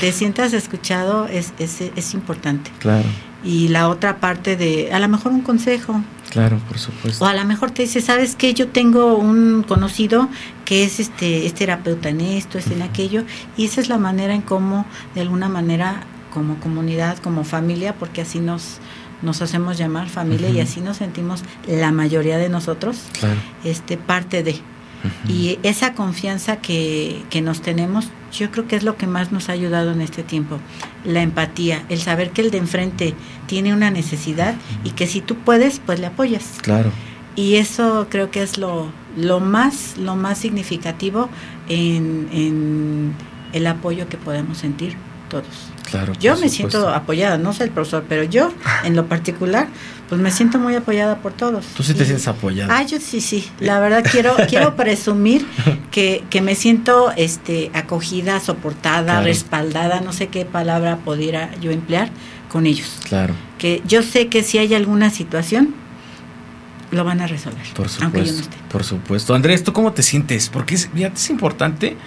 [0.02, 2.72] te sientas escuchado es, es, es importante.
[2.80, 3.06] Claro,
[3.44, 7.24] Y la otra parte de, a lo mejor un consejo, claro, por supuesto.
[7.24, 8.54] O a lo mejor te dice, ¿sabes qué?
[8.56, 10.28] Yo tengo un conocido
[10.66, 13.24] que es este es terapeuta en esto, es en aquello,
[13.56, 16.02] y esa es la manera en cómo, de alguna manera,
[16.34, 18.80] como comunidad, como familia, porque así nos,
[19.22, 23.40] nos hacemos llamar familia y así nos sentimos la mayoría de nosotros, Claro.
[23.64, 24.60] este parte de.
[25.30, 29.50] Y esa confianza que, que nos tenemos, yo creo que es lo que más nos
[29.50, 30.58] ha ayudado en este tiempo.
[31.04, 33.14] La empatía, el saber que el de enfrente
[33.46, 36.54] tiene una necesidad y que si tú puedes, pues le apoyas.
[36.64, 36.92] Claro.
[37.36, 41.30] Y eso creo que es lo, lo más, lo más significativo
[41.68, 43.14] en, en
[43.54, 44.96] el apoyo que podemos sentir
[45.30, 45.46] todos.
[45.90, 46.14] Claro.
[46.20, 46.80] Yo me supuesto.
[46.80, 48.52] siento apoyada, no soy el profesor, pero yo,
[48.84, 49.68] en lo particular,
[50.10, 51.66] pues me siento muy apoyada por todos.
[51.76, 52.76] Tú sí te sientes apoyada.
[52.76, 53.48] Ah, yo sí, sí.
[53.60, 55.46] La verdad quiero quiero presumir
[55.92, 59.26] que, que me siento este acogida, soportada, Claro.
[59.26, 62.10] respaldada, no sé qué palabra pudiera yo emplear
[62.50, 63.00] con ellos.
[63.08, 65.74] Claro, Que yo sé que si hay alguna situación
[66.96, 68.42] lo van a resolver, por aunque yo no supuesto.
[68.42, 68.58] esté.
[68.72, 69.36] Por supuesto.
[69.36, 70.50] Andrés, ¿tú cómo te sientes?
[70.50, 71.98] Porque es, es importante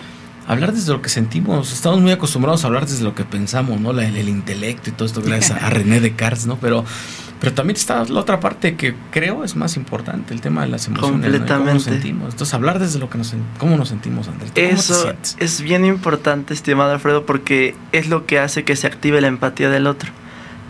[0.46, 1.72] hablar desde lo que sentimos.
[1.72, 3.92] Estamos muy acostumbrados a hablar desde lo que pensamos, ¿no?
[3.92, 6.56] La- el, el intelecto y todo esto, gracias a, a René Descartes, ¿no?
[6.56, 6.84] Pero,
[7.38, 10.86] pero también está la otra parte que creo es más importante, el tema de las
[10.86, 11.20] emociones.
[11.20, 11.36] ¿no?
[11.36, 11.90] Y ¿Cómo nos Completamente.
[11.90, 12.32] sentimos?
[12.32, 14.52] Entonces, hablar desde lo que nos, cómo nos sentimos, Andrés.
[14.54, 15.36] ¿Tú ¿Cómo te Eso sientes?
[15.38, 19.68] es bien importante, estimado Alfredo, porque es lo que hace que se active la empatía
[19.68, 20.10] del otro.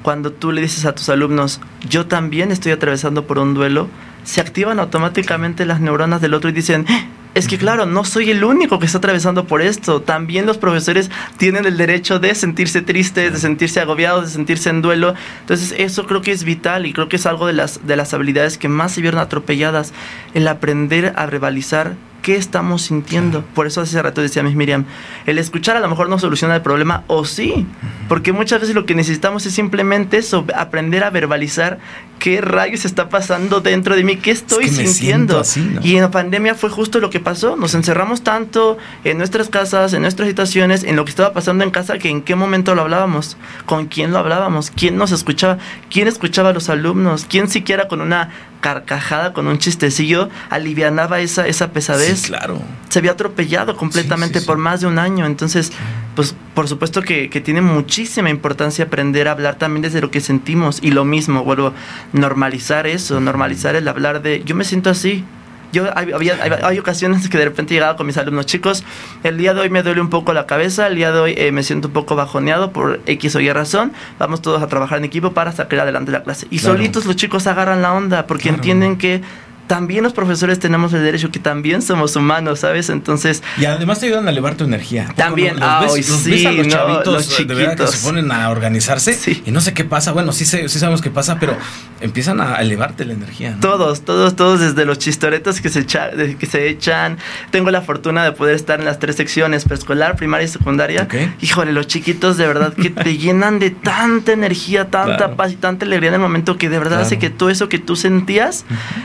[0.03, 3.89] Cuando tú le dices a tus alumnos, yo también estoy atravesando por un duelo,
[4.29, 8.31] se activan automáticamente las neuronas del otro y dicen, "Eh, es que claro, no soy
[8.31, 10.03] el único que está atravesando por esto.
[10.03, 14.83] También los profesores tienen el derecho de sentirse tristes, de sentirse agobiados, de sentirse en
[14.83, 15.15] duelo.
[15.41, 18.13] Entonces eso creo que es vital y creo que es algo de las, de las
[18.13, 19.95] habilidades que más se vieron atropelladas.
[20.35, 23.45] El aprender a rivalizar qué estamos sintiendo.
[23.55, 24.85] Por eso hace rato decía Miss Miriam,
[25.27, 27.67] el escuchar a lo mejor no soluciona el problema, o sí,
[28.09, 31.79] porque muchas veces lo que necesitamos es simplemente eso, aprender a verbalizar
[32.19, 34.95] qué rayos está pasando dentro de mí, qué estoy que sintiendo.
[34.95, 35.81] siento así, ¿no?
[35.85, 39.93] Y en la pandemia fue justo lo que pasó, nos encerramos tanto en nuestras casas,
[39.93, 42.83] en nuestras situaciones, en lo que estaba pasando en casa, que en qué momento lo
[42.83, 45.59] hablábamos, con quién lo hablábamos, quién nos escuchaba,
[45.91, 51.47] quién escuchaba a los alumnos, quién siquiera con una carcajada, con un chistecillo, alivianaba esa,
[51.47, 52.27] esa pesadez.
[52.27, 52.61] claro.
[52.89, 55.27] Se había atropellado completamente por más de un año.
[55.27, 55.73] Entonces,
[56.15, 60.21] pues por supuesto que, que, tiene muchísima importancia aprender a hablar también desde lo que
[60.21, 60.79] sentimos.
[60.83, 61.73] Y lo mismo, vuelvo,
[62.13, 65.25] normalizar eso, normalizar el hablar de, yo me siento así,
[65.73, 68.85] yo había, hay, ocasiones que de repente llegaba con mis alumnos chicos,
[69.23, 71.53] el día de hoy me duele un poco la cabeza, el día de hoy eh,
[71.53, 75.05] me siento un poco bajoneado por X o Y razón, vamos todos a trabajar en
[75.05, 76.47] equipo para sacar adelante la clase.
[76.51, 79.23] Y solitos los chicos agarran la onda porque entienden que
[79.69, 82.89] también los profesores tenemos el derecho que también somos humanos, ¿sabes?
[82.89, 83.43] Entonces...
[83.59, 85.13] Y además te ayudan a elevar tu energía.
[85.15, 89.13] También, los ah, ves, sí, a los chavitos de verdad que se ponen a organizarse
[89.13, 89.43] sí.
[89.47, 91.57] y no sé qué pasa, bueno, sí, sí sabemos qué pasa, pero
[92.01, 93.53] empiezan a elevarte la energía.
[93.53, 93.61] ¿no?
[93.61, 97.19] Todos, todos, todos, desde los chistoretos que se, echa, que se echan.
[97.51, 101.09] Tengo la fortuna de poder estar en las tres secciones, preescolar, primaria y secundaria.
[101.41, 105.85] Híjole, los chiquitos de verdad que te llenan de tanta energía, tanta paz y tanta
[105.85, 108.65] alegría en el momento que de verdad hace que todo eso que tú sentías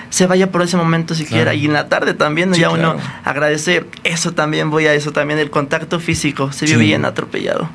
[0.09, 1.53] se vaya por ese momento siquiera.
[1.53, 5.49] Y en la tarde también, ya uno agradece, eso también, voy a eso también, el
[5.49, 7.69] contacto físico, se vio bien atropellado.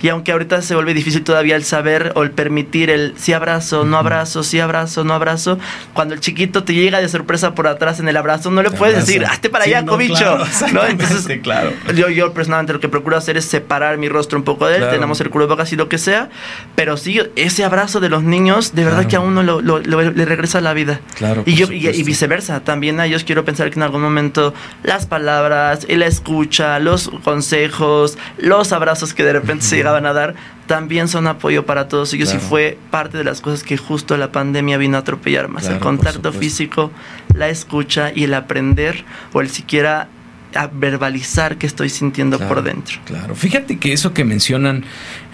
[0.00, 3.84] Y aunque ahorita se vuelve difícil todavía el saber o el permitir el sí abrazo,
[3.84, 5.58] no abrazo, sí abrazo, no abrazo,
[5.94, 8.94] cuando el chiquito te llega de sorpresa por atrás en el abrazo, no le puedes
[8.94, 10.38] decir, hazte para allá, cobicho.
[10.72, 10.84] ¿no?
[10.86, 11.72] Entonces, claro.
[11.96, 14.90] yo, yo personalmente lo que procuro hacer es separar mi rostro un poco de él,
[14.90, 16.28] tenemos el cubrebocas y lo que sea,
[16.74, 20.60] pero sí, ese abrazo de los niños, de verdad que a uno lo, le regresa
[20.60, 21.00] la vida.
[21.14, 21.42] Claro.
[21.46, 22.60] Y, yo, y viceversa.
[22.64, 24.52] También a ellos quiero pensar que en algún momento
[24.82, 30.34] las palabras, la escucha, los consejos, los abrazos que de repente se llegaban a dar,
[30.66, 34.32] también son apoyo para todos ellos y fue parte de las cosas que justo la
[34.32, 35.68] pandemia vino a atropellar más.
[35.68, 36.90] el contacto físico,
[37.34, 40.08] la escucha y el aprender o el siquiera
[40.54, 42.98] a verbalizar que estoy sintiendo por dentro.
[43.04, 44.84] Claro, fíjate que eso que mencionan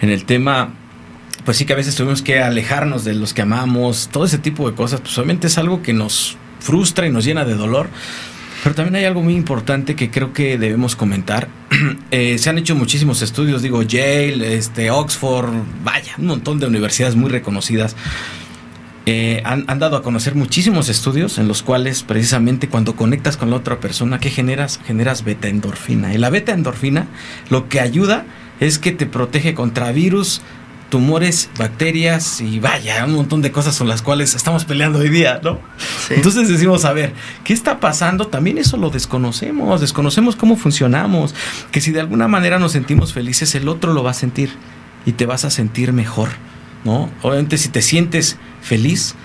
[0.01, 0.69] en el tema
[1.45, 4.67] pues sí que a veces tuvimos que alejarnos de los que amamos, todo ese tipo
[4.67, 7.89] de cosas, pues obviamente es algo que nos frustra y nos llena de dolor.
[8.63, 11.47] Pero también hay algo muy importante que creo que debemos comentar.
[12.11, 15.49] Eh, se han hecho muchísimos estudios, digo, Yale, este, Oxford,
[15.83, 17.95] vaya, un montón de universidades muy reconocidas.
[19.05, 23.49] Eh, han, han, dado a conocer muchísimos estudios en los cuales precisamente cuando conectas con
[23.49, 24.79] la otra persona, ¿qué generas?
[24.85, 26.13] Generas beta endorfina.
[26.13, 27.07] Y la beta endorfina
[27.49, 28.25] lo que ayuda
[28.59, 30.41] es que te protege contra virus,
[30.89, 35.39] tumores, bacterias y vaya, un montón de cosas con las cuales estamos peleando hoy día,
[35.43, 35.59] ¿no?
[36.09, 38.27] Entonces decimos, a ver, ¿qué está pasando?
[38.27, 41.33] También eso lo desconocemos, desconocemos cómo funcionamos,
[41.71, 44.51] que si de alguna manera nos sentimos felices, el otro lo va a sentir
[45.05, 46.29] y te vas a sentir mejor,
[46.83, 47.09] ¿no?
[47.21, 49.15] Obviamente si te sientes feliz,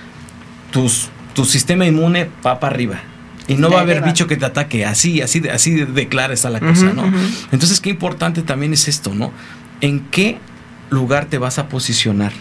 [0.70, 3.00] tus, tu sistema inmune va para arriba,
[3.48, 4.86] y no va a haber bicho que te ataque.
[4.86, 7.02] Así, así, así de clara está la cosa, ¿no?
[7.50, 9.32] Entonces, qué importante también es esto, ¿no?
[9.80, 10.38] ¿En qué
[10.90, 12.33] lugar te vas a posicionar.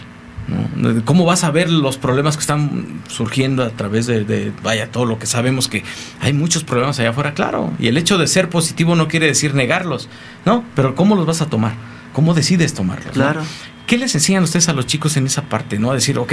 [1.04, 5.18] ¿Cómo vas a ver los problemas que están surgiendo a través de, vaya, todo lo
[5.18, 5.84] que sabemos que
[6.20, 7.72] hay muchos problemas allá afuera, claro.
[7.78, 10.08] Y el hecho de ser positivo no quiere decir negarlos,
[10.44, 10.64] ¿no?
[10.74, 11.74] Pero ¿cómo los vas a tomar?
[12.12, 13.12] ¿Cómo decides tomarlos?
[13.12, 13.42] Claro.
[13.86, 15.92] ¿Qué les enseñan ustedes a los chicos en esa parte, no?
[15.92, 16.32] A decir, ok,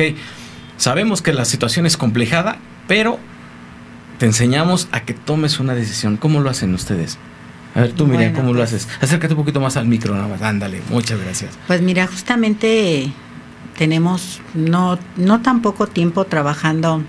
[0.77, 3.19] sabemos que la situación es complejada, pero
[4.17, 6.17] te enseñamos a que tomes una decisión.
[6.17, 7.19] ¿Cómo lo hacen ustedes?
[7.77, 8.87] A ver, tú, Miriam, ¿cómo lo pues haces?
[8.99, 10.41] Acércate un poquito más al micro, nada más.
[10.41, 11.51] Ándale, muchas gracias.
[11.67, 13.11] Pues mira, justamente
[13.77, 17.03] tenemos no, no tan poco tiempo trabajando.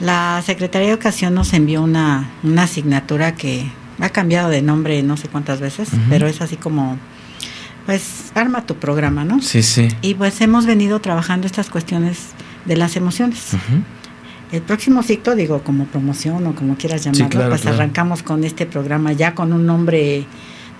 [0.00, 5.16] La Secretaría de Educación nos envió una, una asignatura que ha cambiado de nombre no
[5.16, 6.98] sé cuántas veces, pero es así como,
[7.86, 9.40] pues, arma tu programa, ¿no?
[9.40, 9.88] Sí, sí.
[10.02, 12.30] Y pues hemos venido trabajando estas cuestiones
[12.64, 13.56] de las emociones.
[14.50, 19.12] El próximo ciclo, digo, como promoción o como quieras llamarlo, pues arrancamos con este programa
[19.12, 20.24] ya con un nombre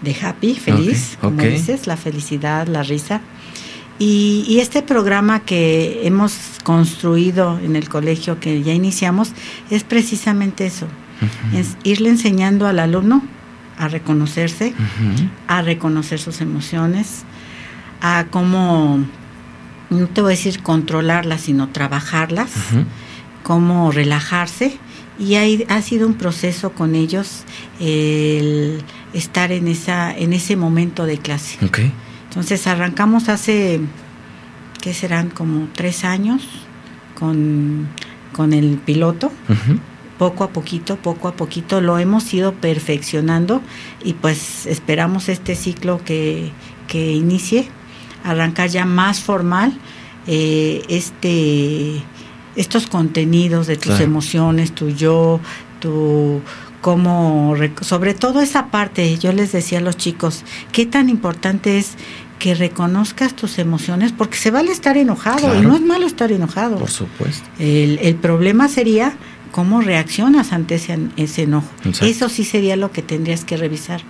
[0.03, 3.21] de happy, feliz, como dices, la felicidad, la risa.
[3.99, 9.33] Y, este programa que hemos construido en el colegio, que ya iniciamos,
[9.71, 10.87] es precisamente eso,
[11.53, 13.23] es irle enseñando al alumno
[13.77, 14.73] a reconocerse,
[15.47, 17.25] a reconocer sus emociones,
[18.01, 19.05] a cómo,
[19.91, 22.51] no te voy a decir controlarlas, sino trabajarlas
[23.49, 24.77] cómo relajarse
[25.19, 27.45] y ha sido un proceso con ellos
[27.81, 28.83] el
[29.15, 31.57] estar en esa en ese momento de clase.
[32.29, 33.81] Entonces arrancamos hace
[34.83, 35.31] ¿qué serán?
[35.31, 36.43] como tres años
[37.19, 37.89] con,
[38.53, 39.33] el piloto.
[40.19, 43.63] Poco a poquito, poco a poquito lo hemos ido perfeccionando
[44.05, 46.51] y pues esperamos este ciclo que,
[46.87, 47.69] que inicie,
[48.25, 49.73] arrancar ya más formal
[50.27, 52.03] eh, este
[52.59, 55.41] estos contenidos de tus emociones, tu yo,
[55.81, 56.43] tu
[56.81, 61.93] cómo, sobre todo esa parte, yo les decía a los chicos, qué tan importante es
[62.39, 66.79] que reconozcas tus emociones, porque se vale estar enojado y no es malo estar enojado.
[66.79, 67.49] Por supuesto.
[67.59, 69.15] El, el problema sería
[69.51, 71.69] cómo reaccionas ante ese, ese enojo.
[71.85, 72.07] Exacto.
[72.07, 74.03] Eso sí sería lo que tendrías que revisar.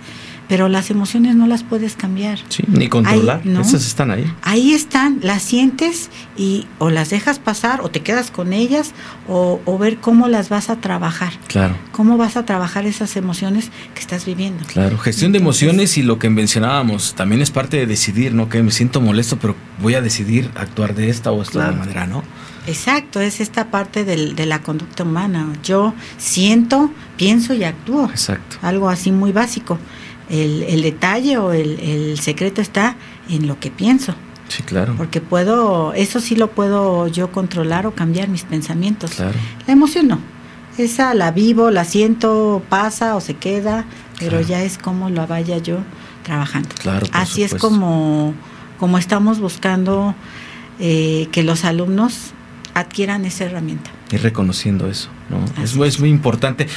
[0.49, 2.39] Pero las emociones no las puedes cambiar.
[2.49, 3.41] Sí, ni controlar.
[3.45, 3.61] Ahí, ¿no?
[3.61, 4.25] Esas están ahí.
[4.41, 8.91] Ahí están, las sientes y o las dejas pasar o te quedas con ellas
[9.27, 11.33] o, o ver cómo las vas a trabajar.
[11.47, 11.75] Claro.
[11.91, 14.65] Cómo vas a trabajar esas emociones que estás viviendo.
[14.65, 18.49] Claro, gestión de emociones y lo que mencionábamos también es parte de decidir, ¿no?
[18.49, 21.75] Que me siento molesto, pero voy a decidir actuar de esta o esta Claro.
[21.77, 22.23] manera, ¿no?
[22.65, 25.47] Exacto, es esta parte del- de la conducta humana.
[25.63, 28.09] Yo siento, pienso y actúo.
[28.09, 28.57] Exacto.
[28.61, 29.79] Algo así muy básico.
[30.29, 32.95] El, el detalle o el, el secreto está
[33.29, 34.13] en lo que pienso.
[34.47, 34.95] Sí, claro.
[34.97, 39.11] Porque puedo, eso sí lo puedo yo controlar o cambiar mis pensamientos.
[39.11, 39.37] Claro.
[39.67, 40.19] La emoción no.
[40.77, 43.85] Esa la vivo, la siento, pasa o se queda,
[44.17, 44.47] pero Claro.
[44.47, 45.79] ya es como la vaya yo
[46.23, 46.69] trabajando.
[46.81, 48.33] Claro, Así es como,
[48.79, 50.15] como estamos buscando
[50.79, 52.31] eh, que los alumnos
[52.73, 53.89] adquieran esa herramienta.
[54.11, 55.43] Ir reconociendo eso, ¿no?
[55.63, 56.67] Es, Así es muy importante.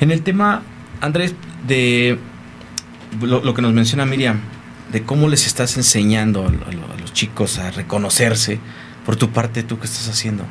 [0.00, 0.62] En el tema,
[1.00, 1.34] Andrés,
[1.66, 2.18] de
[3.20, 4.40] lo, lo que nos menciona Miriam,
[4.90, 8.58] de cómo les estás enseñando a, lo- a lo- a los chicos a reconocerse,
[9.06, 10.44] por tu parte, ¿tú qué estás haciendo?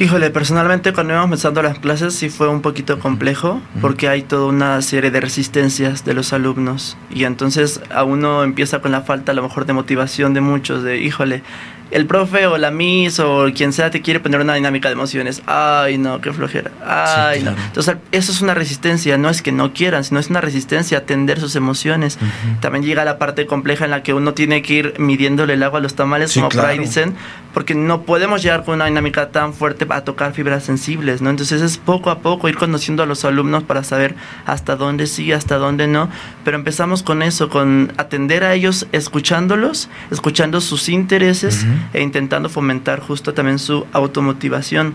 [0.00, 4.46] Híjole, personalmente cuando íbamos empezando las clases sí fue un poquito complejo porque hay toda
[4.46, 9.32] una serie de resistencias de los alumnos y entonces a uno empieza con la falta
[9.32, 11.42] a lo mejor de motivación de muchos, de híjole,
[11.90, 15.42] el profe o la miss o quien sea te quiere poner una dinámica de emociones,
[15.46, 17.52] ay no, qué flojera, ay Sí, no.
[17.52, 17.66] claro.
[17.68, 21.00] Entonces eso es una resistencia, no es que no quieran, sino es una resistencia a
[21.00, 22.18] atender sus emociones.
[22.60, 25.78] También llega la parte compleja en la que uno tiene que ir midiéndole el agua
[25.78, 26.82] a los tamales, Sí, como por ahí claro.
[26.82, 27.14] dicen,
[27.54, 31.30] porque no podemos llegar con una dinámica tan fuerte a tocar fibras sensibles, ¿no?
[31.30, 35.32] Entonces es poco a poco ir conociendo a los alumnos para saber hasta dónde sí,
[35.32, 36.08] hasta dónde no,
[36.44, 41.66] pero empezamos con eso, con atender a ellos, escuchándolos, escuchando sus intereses.
[41.92, 44.94] E intentando fomentar justo también su automotivación.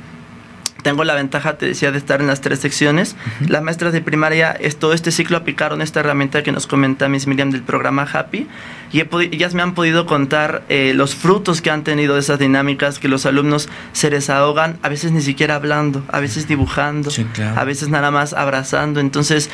[0.81, 3.15] Tengo la ventaja, te decía, de estar en las tres secciones.
[3.47, 7.25] Las maestras de primaria, es, todo este ciclo aplicaron esta herramienta que nos comenta Miss
[7.25, 8.47] Miriam del programa Happy.
[8.91, 12.37] Y he ellas me han podido contar eh, los frutos que han tenido de esas
[12.37, 17.23] dinámicas, que los alumnos se desahogan, a veces ni siquiera hablando, a veces dibujando, Sí,
[17.33, 17.59] claro.
[17.59, 18.99] a veces nada más abrazando.
[18.99, 19.49] Entonces,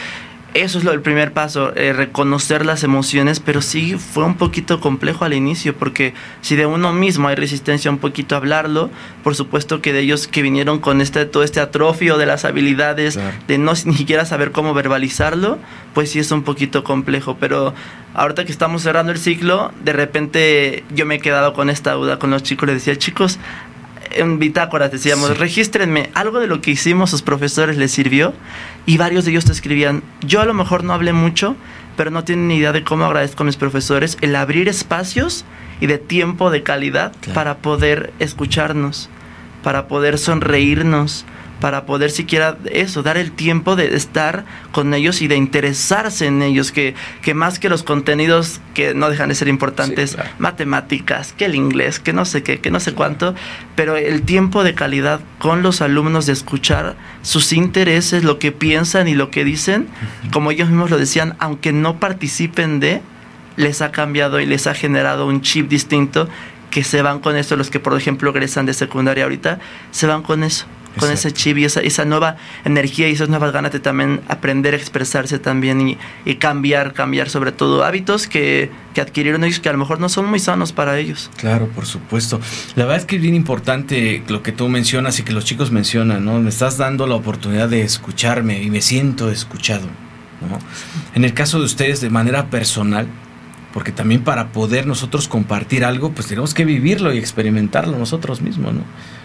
[0.54, 4.80] eso es lo del primer paso, eh, reconocer las emociones, pero sí fue un poquito
[4.80, 8.90] complejo al inicio, porque si de uno mismo hay resistencia un poquito a hablarlo,
[9.24, 13.16] por supuesto que de ellos que vinieron con este todo este atrofio de las habilidades,
[13.16, 13.36] Claro.
[13.48, 15.58] de no ni siquiera saber cómo verbalizarlo,
[15.94, 17.74] pues sí es un poquito complejo, pero
[18.14, 22.18] ahorita que estamos cerrando el ciclo, de repente yo me he quedado con esta duda
[22.20, 23.40] con los chicos, les decía, chicos,
[24.12, 25.34] en bitácoras decíamos, Sí.
[25.36, 28.34] regístrenme, algo de lo que hicimos sus profesores les sirvió
[28.86, 31.56] y varios de ellos te escribían, yo a lo mejor no hablé mucho,
[31.96, 35.46] pero no tienen ni idea de cómo agradezco a mis profesores el abrir espacios
[35.82, 37.34] y de tiempo de calidad Claro.
[37.36, 39.10] para poder escucharnos,
[39.64, 41.26] para poder sonreírnos,
[41.60, 46.42] para poder siquiera eso, dar el tiempo de estar con ellos y de interesarse en
[46.42, 50.30] ellos, que, que más que los contenidos que no dejan de ser importantes, Sí, claro.
[50.40, 53.36] matemáticas, que el inglés, que no sé qué, que no sé cuánto,
[53.76, 59.08] pero el tiempo de calidad con los alumnos de escuchar sus intereses, lo que piensan
[59.08, 59.88] y lo que dicen,
[60.32, 63.02] como ellos mismos lo decían, aunque no participen de,
[63.58, 66.30] les ha cambiado y les ha generado un chip distinto
[66.72, 69.60] que se van con eso, los que por ejemplo egresan de secundaria ahorita,
[69.92, 70.66] se van con eso,
[70.98, 74.74] con ese chip y esa, esa nueva energía y esas nuevas ganas de también aprender
[74.74, 79.70] a expresarse también y, y cambiar, cambiar sobre todo hábitos que, que adquirieron ellos que
[79.70, 81.30] a lo mejor no son muy sanos para ellos.
[81.38, 82.40] Claro, por supuesto.
[82.76, 85.72] La verdad es que es bien importante lo que tú mencionas y que los chicos
[85.72, 86.40] mencionan, ¿no?
[86.40, 89.88] Me estás dando la oportunidad de escucharme y me siento escuchado,
[90.42, 90.60] ¿no?
[91.14, 93.08] En el caso de ustedes, de manera personal,
[93.74, 98.74] porque también para poder nosotros compartir algo, pues tenemos que vivirlo y experimentarlo nosotros mismos,
[98.74, 98.84] ¿no?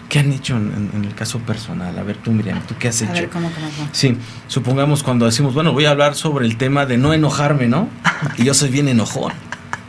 [0.09, 1.97] ¿Qué han hecho en, en- el caso personal?
[1.97, 3.13] A ver, tú, Miriam, ¿tú qué has A hecho?
[3.13, 3.89] ver cómo, cómo, cómo.
[3.91, 7.89] Sí, supongamos cuando decimos, bueno, voy a hablar sobre el tema de no enojarme, ¿no?
[8.37, 9.33] Y yo soy bien enojón.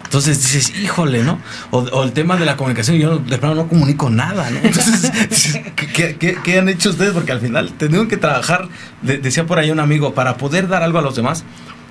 [0.05, 1.39] Entonces dices, híjole, ¿no?
[1.71, 4.59] O, o el tema de la comunicación, yo de plano no comunico nada, ¿no?
[4.63, 7.13] Entonces, dices, ¿qué, qué- qué- qué han hecho ustedes?
[7.13, 8.69] Porque al final tenemos que trabajar,
[9.03, 11.45] de- decía por ahí un amigo, para poder dar algo a los demás,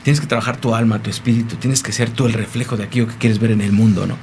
[0.05, 3.07] tienes que trabajar tu alma, tu espíritu, tienes que ser tú el reflejo de aquello
[3.07, 4.15] que quieres ver en el mundo, ¿no?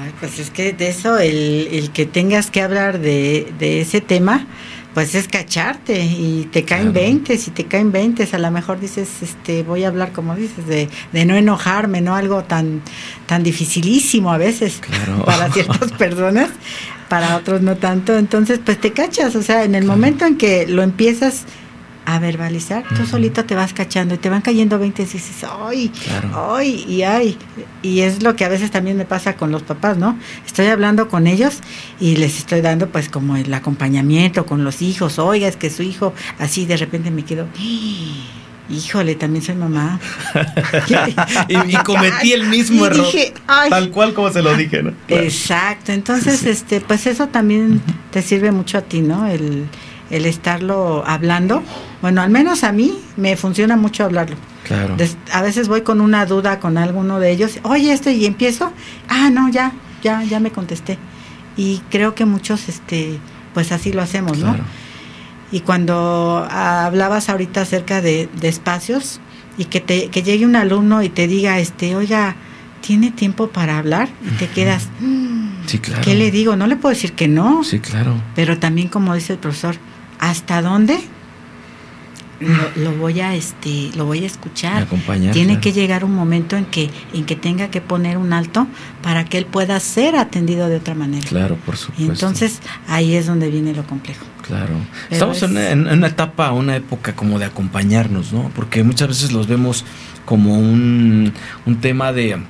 [0.00, 4.02] Ay, pues es que de eso, el, el que tengas que hablar de, de ese
[4.02, 4.46] tema,
[4.92, 7.06] pues es cacharte y te caen Claro.
[7.06, 10.66] 20, si te caen 20, a lo mejor dices, este, voy a hablar como dices,
[10.66, 12.82] de, de no enojarme, no algo tan,
[13.26, 15.24] tan dificilísimo a veces Claro.
[15.24, 16.50] para ciertas personas,
[17.08, 19.96] para otros no tanto, entonces pues te cachas, o sea, en el Claro.
[19.96, 21.44] momento en que lo empiezas
[22.06, 25.92] a verbalizar, tú solito te vas cachando y te van cayendo 20 y dices, ay,
[26.34, 27.38] ay, y ay.
[27.82, 30.18] Y es lo que a veces también me pasa con los papás, ¿no?
[30.46, 31.60] Estoy hablando con ellos
[32.00, 35.82] y les estoy dando pues como el acompañamiento con los hijos, oiga, es que su
[35.82, 37.46] hijo así de repente me quedo,
[38.70, 40.00] híjole, también soy mamá.
[41.48, 43.06] y, cometí el mismo error.
[43.46, 44.92] tal cual como se lo dije, ¿no?
[45.08, 47.80] Exacto, entonces, este, pues eso también
[48.10, 49.26] te sirve mucho a ti, ¿no?
[49.26, 49.66] El,
[50.10, 51.62] el estarlo hablando.
[52.02, 54.36] Bueno, al menos a mí me funciona mucho hablarlo.
[54.66, 54.96] Claro.
[55.32, 58.72] a veces voy con una duda con alguno de ellos, oye, esto y empiezo,
[59.08, 60.96] ah, no, ya, ya, ya me contesté.
[61.56, 63.18] Y creo que muchos, este,
[63.52, 64.56] pues así lo hacemos, ¿no?
[65.50, 69.20] Y cuando hablabas ahorita acerca de, espacios
[69.58, 72.36] y que, te, que llegue un alumno y te diga, este, oiga,
[72.80, 74.08] ¿tiene tiempo para hablar?
[74.24, 74.88] Y te quedas,
[75.70, 76.02] sí, claro.
[76.02, 76.56] ¿qué le digo?
[76.56, 77.64] No le puedo decir que no.
[77.64, 78.14] Sí, claro.
[78.34, 79.76] Pero también, como dice el profesor,
[80.18, 80.98] ¿hasta dónde?
[82.76, 86.64] Lo, voy a este lo voy a escuchar acompañar, tiene que llegar un momento en
[86.64, 88.66] que en que tenga que poner un alto
[89.02, 93.14] para que él pueda ser atendido de otra manera claro por supuesto y entonces ahí
[93.14, 94.74] es donde viene lo complejo Claro.
[95.10, 98.50] Estamos en, una etapa, una época como de acompañarnos, ¿no?
[98.54, 99.84] Porque muchas veces los vemos
[100.24, 101.32] como un,
[101.66, 102.42] un tema de...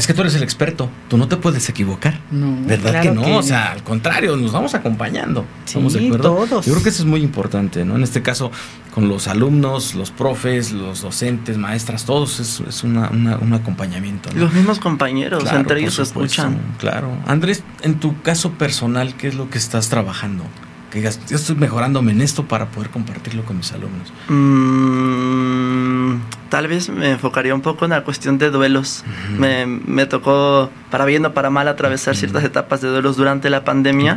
[0.00, 2.20] Es que tú eres el experto, tú no te puedes equivocar.
[2.30, 3.36] No, ¿Verdad que no?
[3.36, 5.44] o sea, al contrario, nos vamos acompañando.
[5.66, 6.46] ¿Estamos de acuerdo?
[6.46, 6.64] Todos.
[6.64, 7.96] Yo creo que eso es muy importante, ¿no?
[7.96, 8.50] En este caso,
[8.94, 14.30] con los alumnos, los profes, los docentes, maestras, todos es, es una, un acompañamiento.
[14.34, 16.58] Los mismos compañeros, entre ellos se escuchan.
[16.78, 17.12] Claro.
[17.26, 20.44] Andrés, en tu caso personal, ¿qué es lo que estás trabajando?
[20.90, 24.12] que digas, yo estoy mejorándome en esto para poder compartirlo con mis alumnos?
[24.28, 25.59] Mm,
[26.48, 29.04] tal vez me enfocaría un poco en la cuestión de duelos.
[29.38, 33.64] me, me, tocó, para bien o para mal, atravesar ciertas etapas de duelos durante la
[33.64, 34.16] pandemia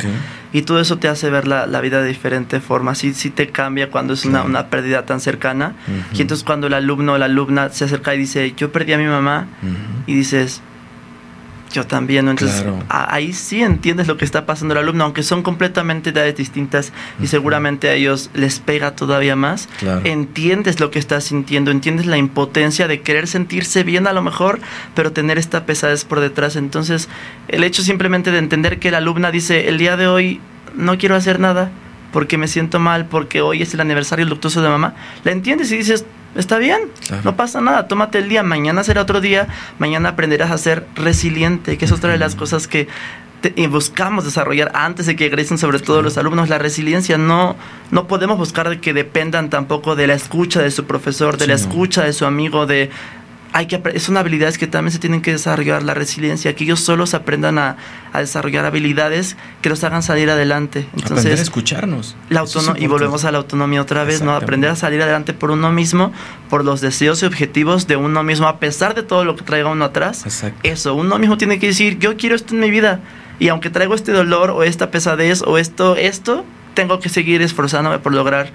[0.52, 2.96] y todo eso te hace ver la, la, vida de diferente forma.
[2.96, 5.76] Sí, sí te cambia cuando es una, una, pérdida tan cercana.
[6.14, 8.98] Y entonces cuando el alumno o la alumna se acerca y dice, yo perdí a
[8.98, 9.48] mi mamá,
[10.08, 10.62] y dices,
[11.74, 16.12] yo también, entonces ahí sí entiendes lo que está pasando el alumno, aunque son completamente
[16.12, 19.68] edades distintas y seguramente a ellos les pega todavía más.
[20.04, 24.60] Entiendes lo que estás sintiendo, entiendes la impotencia de querer sentirse bien a lo mejor,
[24.94, 26.56] pero tener esta pesadez por detrás.
[26.56, 27.10] Entonces,
[27.48, 30.40] el hecho simplemente de entender que la alumna dice, el día de hoy
[30.76, 31.72] no quiero hacer nada
[32.12, 34.94] porque me siento mal, porque hoy es el aniversario luctuoso de mamá,
[35.24, 36.06] la entiendes y dices,
[36.36, 36.82] Está bien,
[37.24, 41.78] no pasa nada, tómate el día, mañana será otro día, mañana aprenderás a ser resiliente,
[41.78, 42.88] que es otra de las cosas que
[43.70, 47.58] buscamos desarrollar antes de que egresen sobre todo los alumnos la resiliencia no
[47.92, 52.06] no podemos buscar que dependan tampoco de la escucha de su profesor de la escucha
[52.06, 52.90] de su amigo de
[53.54, 57.14] hay que son habilidades que también se tienen que desarrollar la resiliencia que ellos solos
[57.14, 57.78] aprendan a,
[58.16, 60.88] desarrollar habilidades que los hagan salir adelante.
[60.94, 62.16] Entonces aprender a escucharnos.
[62.30, 62.46] la
[62.78, 66.12] y volvemos a la autonomía otra vez no aprender a salir adelante por uno mismo
[66.50, 69.70] por los deseos y objetivos de uno mismo a pesar de todo lo que traiga
[69.70, 70.26] uno atrás.
[70.64, 73.00] Eso uno mismo tiene que decir yo quiero esto en mi vida
[73.40, 76.44] y aunque traigo este dolor o esta pesadez o esto esto
[76.74, 78.52] tengo que seguir esforzándome por lograr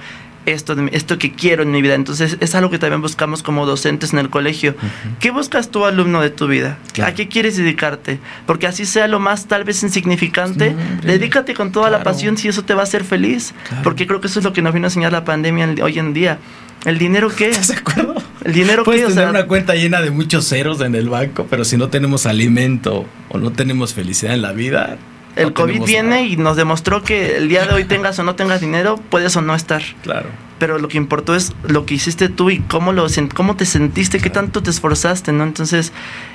[0.53, 1.94] esto, esto que quiero en mi vida.
[1.94, 4.74] Entonces es algo que también buscamos como docentes en el colegio.
[5.20, 6.78] ¿Qué buscas tú, alumno de tu vida?
[7.03, 8.18] ¿A qué quieres dedicarte?
[8.46, 12.64] Porque así sea lo más tal vez insignificante, dedícate con toda la pasión si eso
[12.64, 13.55] te va a hacer feliz.
[13.82, 16.12] Porque creo que eso es lo que nos vino a enseñar la pandemia hoy en
[16.12, 16.38] día.
[16.84, 17.51] ¿El dinero qué?
[17.51, 18.14] ¿Estás de acuerdo?
[18.44, 19.12] ¿El dinero Puedes qué?
[19.12, 23.05] tener una cuenta llena de muchos ceros en el banco, pero si no tenemos alimento
[23.28, 24.96] o no tenemos felicidad en la vida,
[25.39, 28.61] el COVID viene y nos demostró que el día de hoy tengas o no tengas
[28.61, 29.82] dinero, puedes o no estar.
[30.03, 30.28] Claro.
[30.59, 34.20] Pero lo que importó es lo que hiciste tú y cómo, lo, cómo te sentiste,
[34.20, 35.45] qué tanto te esforzaste, ¿no?
[35.45, 35.93] Entonces,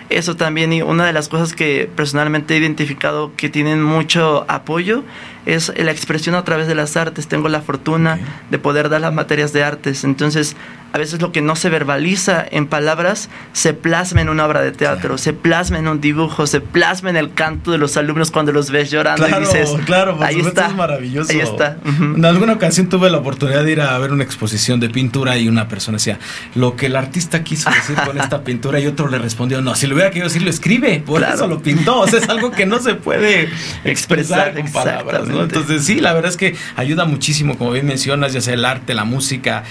[0.09, 5.03] eso también, y una de las cosas que personalmente he identificado que tienen mucho apoyo
[5.45, 7.27] es la expresión a través de las artes.
[7.27, 10.03] Tengo la fortuna de poder dar las materias de artes.
[10.03, 10.55] Entonces,
[10.93, 14.71] a veces lo que no se verbaliza en palabras se plasma en una obra de
[14.71, 18.51] teatro, se plasma en un dibujo, se plasma en el canto de los alumnos cuando
[18.51, 21.31] los ves llorando y dices, claro, ahí está, es maravilloso.
[21.31, 21.77] Ahí está.
[21.83, 25.47] En alguna ocasión tuve la oportunidad de ir a ver una exposición de pintura y
[25.47, 26.19] una persona decía,
[26.53, 29.87] lo que el artista quiso decir con esta pintura y otro le respondió, no, si
[29.87, 32.65] lo hubiera querido decir, lo escribe, por eso lo pintó, o sea, es algo que
[32.65, 33.49] no se puede
[33.83, 35.43] expresar con palabras, ¿no?
[35.43, 38.93] Entonces sí, la verdad es que ayuda muchísimo, como bien mencionas, ya sea el arte,
[38.93, 39.63] la música,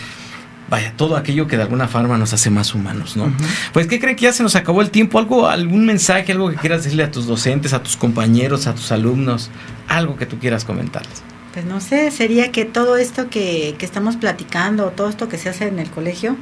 [0.73, 3.33] vaya, todo aquello que de alguna forma nos hace más humanos, ¿no?
[3.73, 5.19] Pues, ¿qué creen que ya se nos acabó el tiempo?
[5.19, 8.91] ¿Algo, algún mensaje, algo que quieras decirle a tus docentes, a tus compañeros, a tus
[8.91, 9.51] alumnos?
[9.89, 11.23] Algo que tú quieras comentarles.
[11.53, 15.51] Pues no sé, sería que todo esto que, que estamos platicando, todo esto que se
[15.51, 16.37] hace en el colegio.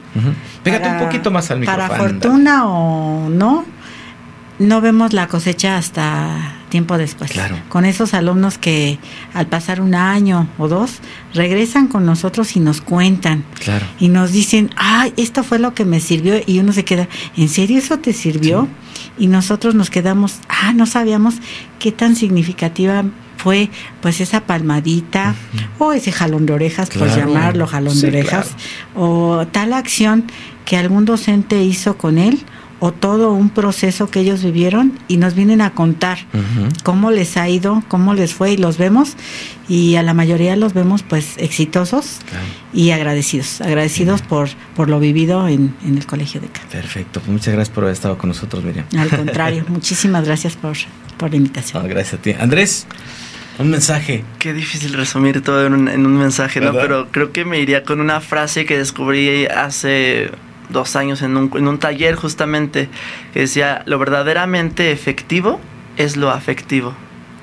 [0.62, 1.88] Pégate un poquito más al micrófono.
[1.88, 3.64] Para fortuna o no,
[4.60, 7.32] no vemos la cosecha hasta tiempo después.
[7.32, 7.56] Claro.
[7.68, 8.98] Con esos alumnos que
[9.34, 11.00] al pasar un año o dos
[11.34, 13.44] regresan con nosotros y nos cuentan.
[13.58, 13.84] Claro.
[13.98, 16.34] Y nos dicen, ay, esto fue lo que me sirvió.
[16.46, 18.68] Y uno se queda, ¿en serio eso te sirvió?
[19.18, 21.34] Y nosotros nos quedamos, ah, no sabíamos
[21.78, 23.04] qué tan significativa
[23.42, 23.70] fue
[24.02, 25.34] pues esa palmadita
[25.78, 27.16] o ese jalón de orejas, por Claro.
[27.28, 28.50] llamarlo jalón Sí, de orejas,
[28.94, 30.24] o tal acción
[30.64, 32.40] que algún docente hizo con él
[32.82, 36.16] o todo un proceso que ellos vivieron y nos vienen a contar
[36.82, 39.16] cómo les ha ido, cómo les fue y los vemos
[39.68, 42.44] y a la mayoría los vemos pues exitosos Claro.
[42.72, 46.62] y agradecidos, agradecidos por, por lo vivido en, en el colegio de acá.
[46.72, 47.20] Perfecto.
[47.20, 48.86] Pues muchas gracias por haber estado con nosotros, Miriam.
[48.96, 50.74] Al contrario, muchísimas gracias por,
[51.18, 51.82] por la invitación.
[51.82, 52.32] No, gracias a ti.
[52.40, 52.86] Andrés,
[53.60, 54.24] un mensaje.
[54.38, 56.72] Qué difícil resumir todo en un, en un mensaje, ¿no?
[56.72, 56.82] ¿Verdad?
[56.82, 60.30] Pero creo que me iría con una frase que descubrí hace
[60.70, 62.88] dos años en un, en un taller justamente,
[63.32, 65.60] que decía, lo verdaderamente efectivo
[65.96, 66.94] es lo afectivo.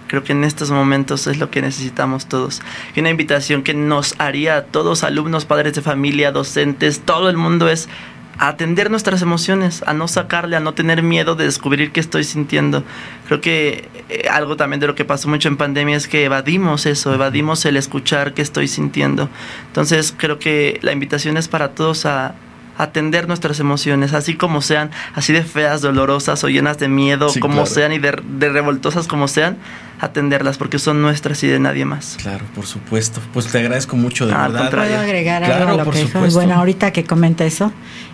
[0.07, 2.61] Creo que en estos momentos es lo que necesitamos todos.
[2.95, 7.36] Y una invitación que nos haría a todos, alumnos, padres de familia, docentes, todo el
[7.36, 7.89] mundo es
[8.38, 12.24] a atender nuestras emociones, a no sacarle, a no tener miedo de descubrir qué estoy
[12.24, 12.84] sintiendo.
[13.28, 16.86] Creo que eh, algo también de lo que pasó mucho en pandemia es que evadimos
[16.86, 19.30] eso, evadimos el escuchar qué estoy sintiendo.
[19.68, 22.36] Entonces creo que la invitación es para todos a
[22.78, 27.39] atender nuestras emociones, así como sean, así de feas, dolorosas o llenas de miedo, Sí,
[27.39, 27.67] como claro.
[27.69, 29.57] sean y de, de revoltosas como sean,
[29.99, 32.17] atenderlas porque son nuestras y de nadie más.
[32.21, 33.19] Claro, por supuesto.
[33.34, 34.69] Pues te agradezco mucho, de Ah, verdad.
[34.71, 36.11] ¿Puedo agregar Claro, algo a lo por que dijo?
[36.13, 36.39] supuesto.
[36.39, 37.71] Bueno, ahorita que comenta eso,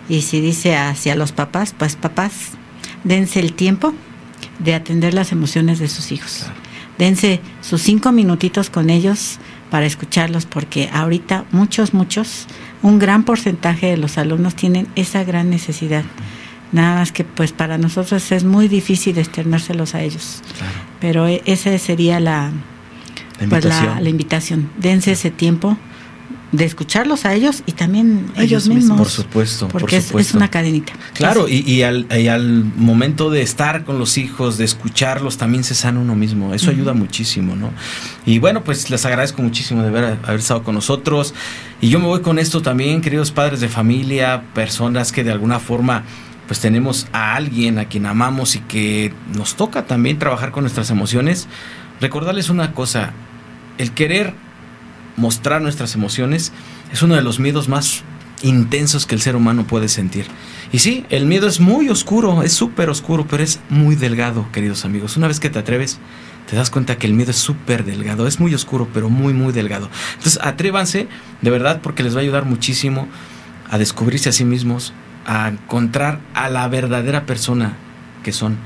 [0.08, 2.52] y si dice hacia los papás, pues papás,
[3.04, 3.92] dense el tiempo
[4.60, 6.44] de atender las emociones de sus hijos.
[6.44, 6.54] Claro.
[6.96, 9.38] Dense sus cinco minutitos con ellos
[9.70, 12.46] para escucharlos, porque ahorita muchos, muchos,
[12.84, 16.04] un gran porcentaje de los alumnos tienen esa gran necesidad.
[16.70, 20.42] Nada más que pues para nosotros es muy difícil externárselos a ellos.
[20.58, 20.72] Claro.
[21.00, 22.50] Pero e- esa sería la,
[23.40, 24.04] La pues la, invitación.
[24.04, 24.70] la invitación.
[24.78, 25.76] Dense ese tiempo
[26.52, 28.98] de escucharlos a ellos y también ellos ellos, mismos.
[28.98, 30.30] Por supuesto, por Porque es- supuesto.
[30.30, 30.92] Es, una cadenita.
[31.14, 35.64] Claro, y, y al, y al momento de estar con los hijos, de escucharlos, también
[35.64, 36.54] se sana uno mismo.
[36.54, 37.70] Eso ayuda muchísimo, ¿no?
[38.26, 41.34] Y bueno, pues les agradezco muchísimo de haber, haber estado con nosotros.
[41.84, 45.60] Y yo me voy con esto también, queridos padres de familia, personas que de alguna
[45.60, 46.02] forma
[46.46, 50.88] pues tenemos a alguien a quien amamos y que nos toca también trabajar con nuestras
[50.88, 51.46] emociones.
[52.00, 53.12] Recordarles una cosa,
[53.76, 54.32] el querer
[55.18, 56.52] mostrar nuestras emociones
[56.90, 58.02] es uno de los miedos más
[58.40, 60.24] intensos que el ser humano puede sentir.
[60.72, 64.86] Y sí, el miedo es muy oscuro, es súper oscuro, pero es muy delgado, queridos
[64.86, 65.18] amigos.
[65.18, 65.98] Una vez que te atreves,
[66.48, 69.52] te das cuenta que el miedo es súper delgado, es muy oscuro, pero muy, muy
[69.52, 69.88] delgado.
[70.14, 71.08] Entonces, atrévanse,
[71.40, 73.08] de verdad, porque les va a ayudar muchísimo
[73.70, 74.92] a descubrirse a sí mismos,
[75.26, 77.74] a encontrar a la verdadera persona
[78.22, 78.58] que son,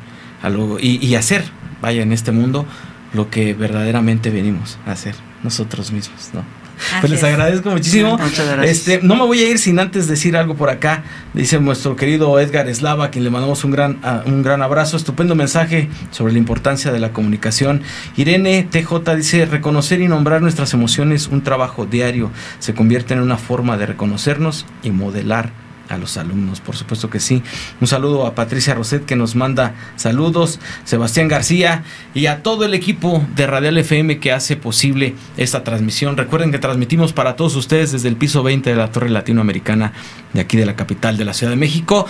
[0.81, 1.45] y, y hacer,
[1.81, 2.67] vaya, en este mundo,
[3.13, 6.58] lo que verdaderamente venimos a hacer nosotros mismos, ¿no?
[7.01, 8.19] Pues les agradezco muchísimo.
[8.19, 8.79] Muchas gracias.
[8.79, 11.05] Este, no me voy a ir sin antes decir algo por acá.
[11.35, 14.97] Dice nuestro querido Edgar Eslava, a quien le mandamos un gran, un gran abrazo.
[14.97, 17.83] Estupendo mensaje sobre la importancia de la comunicación.
[18.17, 23.39] Irene TJ dice, reconocer y nombrar nuestras emociones, un trabajo diario, se convierte en una
[23.39, 27.43] forma de reconocernos y modelar a los alumnos, por supuesto que sí.
[27.81, 31.85] Un saludo a Patricia Roset que nos manda saludos, Sebastián García
[32.15, 36.17] y a todo el equipo de Radial FM que hace posible esta transmisión.
[36.17, 39.93] Recuerden que transmitimos para todos ustedes desde el piso 20 de la Torre Latinoamericana
[40.33, 42.07] de aquí de la capital de la Ciudad de México.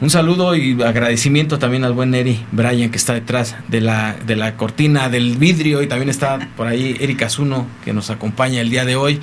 [0.00, 4.34] Un saludo y agradecimiento también al buen Eri Brian que está detrás de la, de
[4.34, 8.70] la cortina del vidrio y también está por ahí Erika Zuno que nos acompaña el
[8.70, 9.20] día de hoy.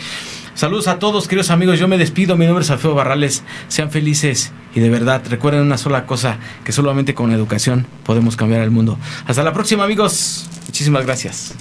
[0.57, 1.77] Saludos a todos, queridos amigos.
[1.77, 2.35] Yo me despido.
[2.35, 3.43] Mi nombre es Alfredo Barrales.
[3.67, 8.63] Sean felices y de verdad recuerden una sola cosa: que solamente con educación podemos cambiar
[8.63, 8.97] el mundo.
[9.27, 10.49] Hasta la próxima, amigos.
[10.65, 11.53] Muchísimas gracias.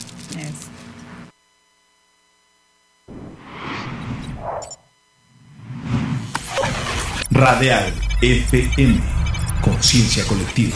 [7.31, 7.93] Radial
[8.23, 8.99] FM.
[9.61, 10.75] Conciencia colectiva.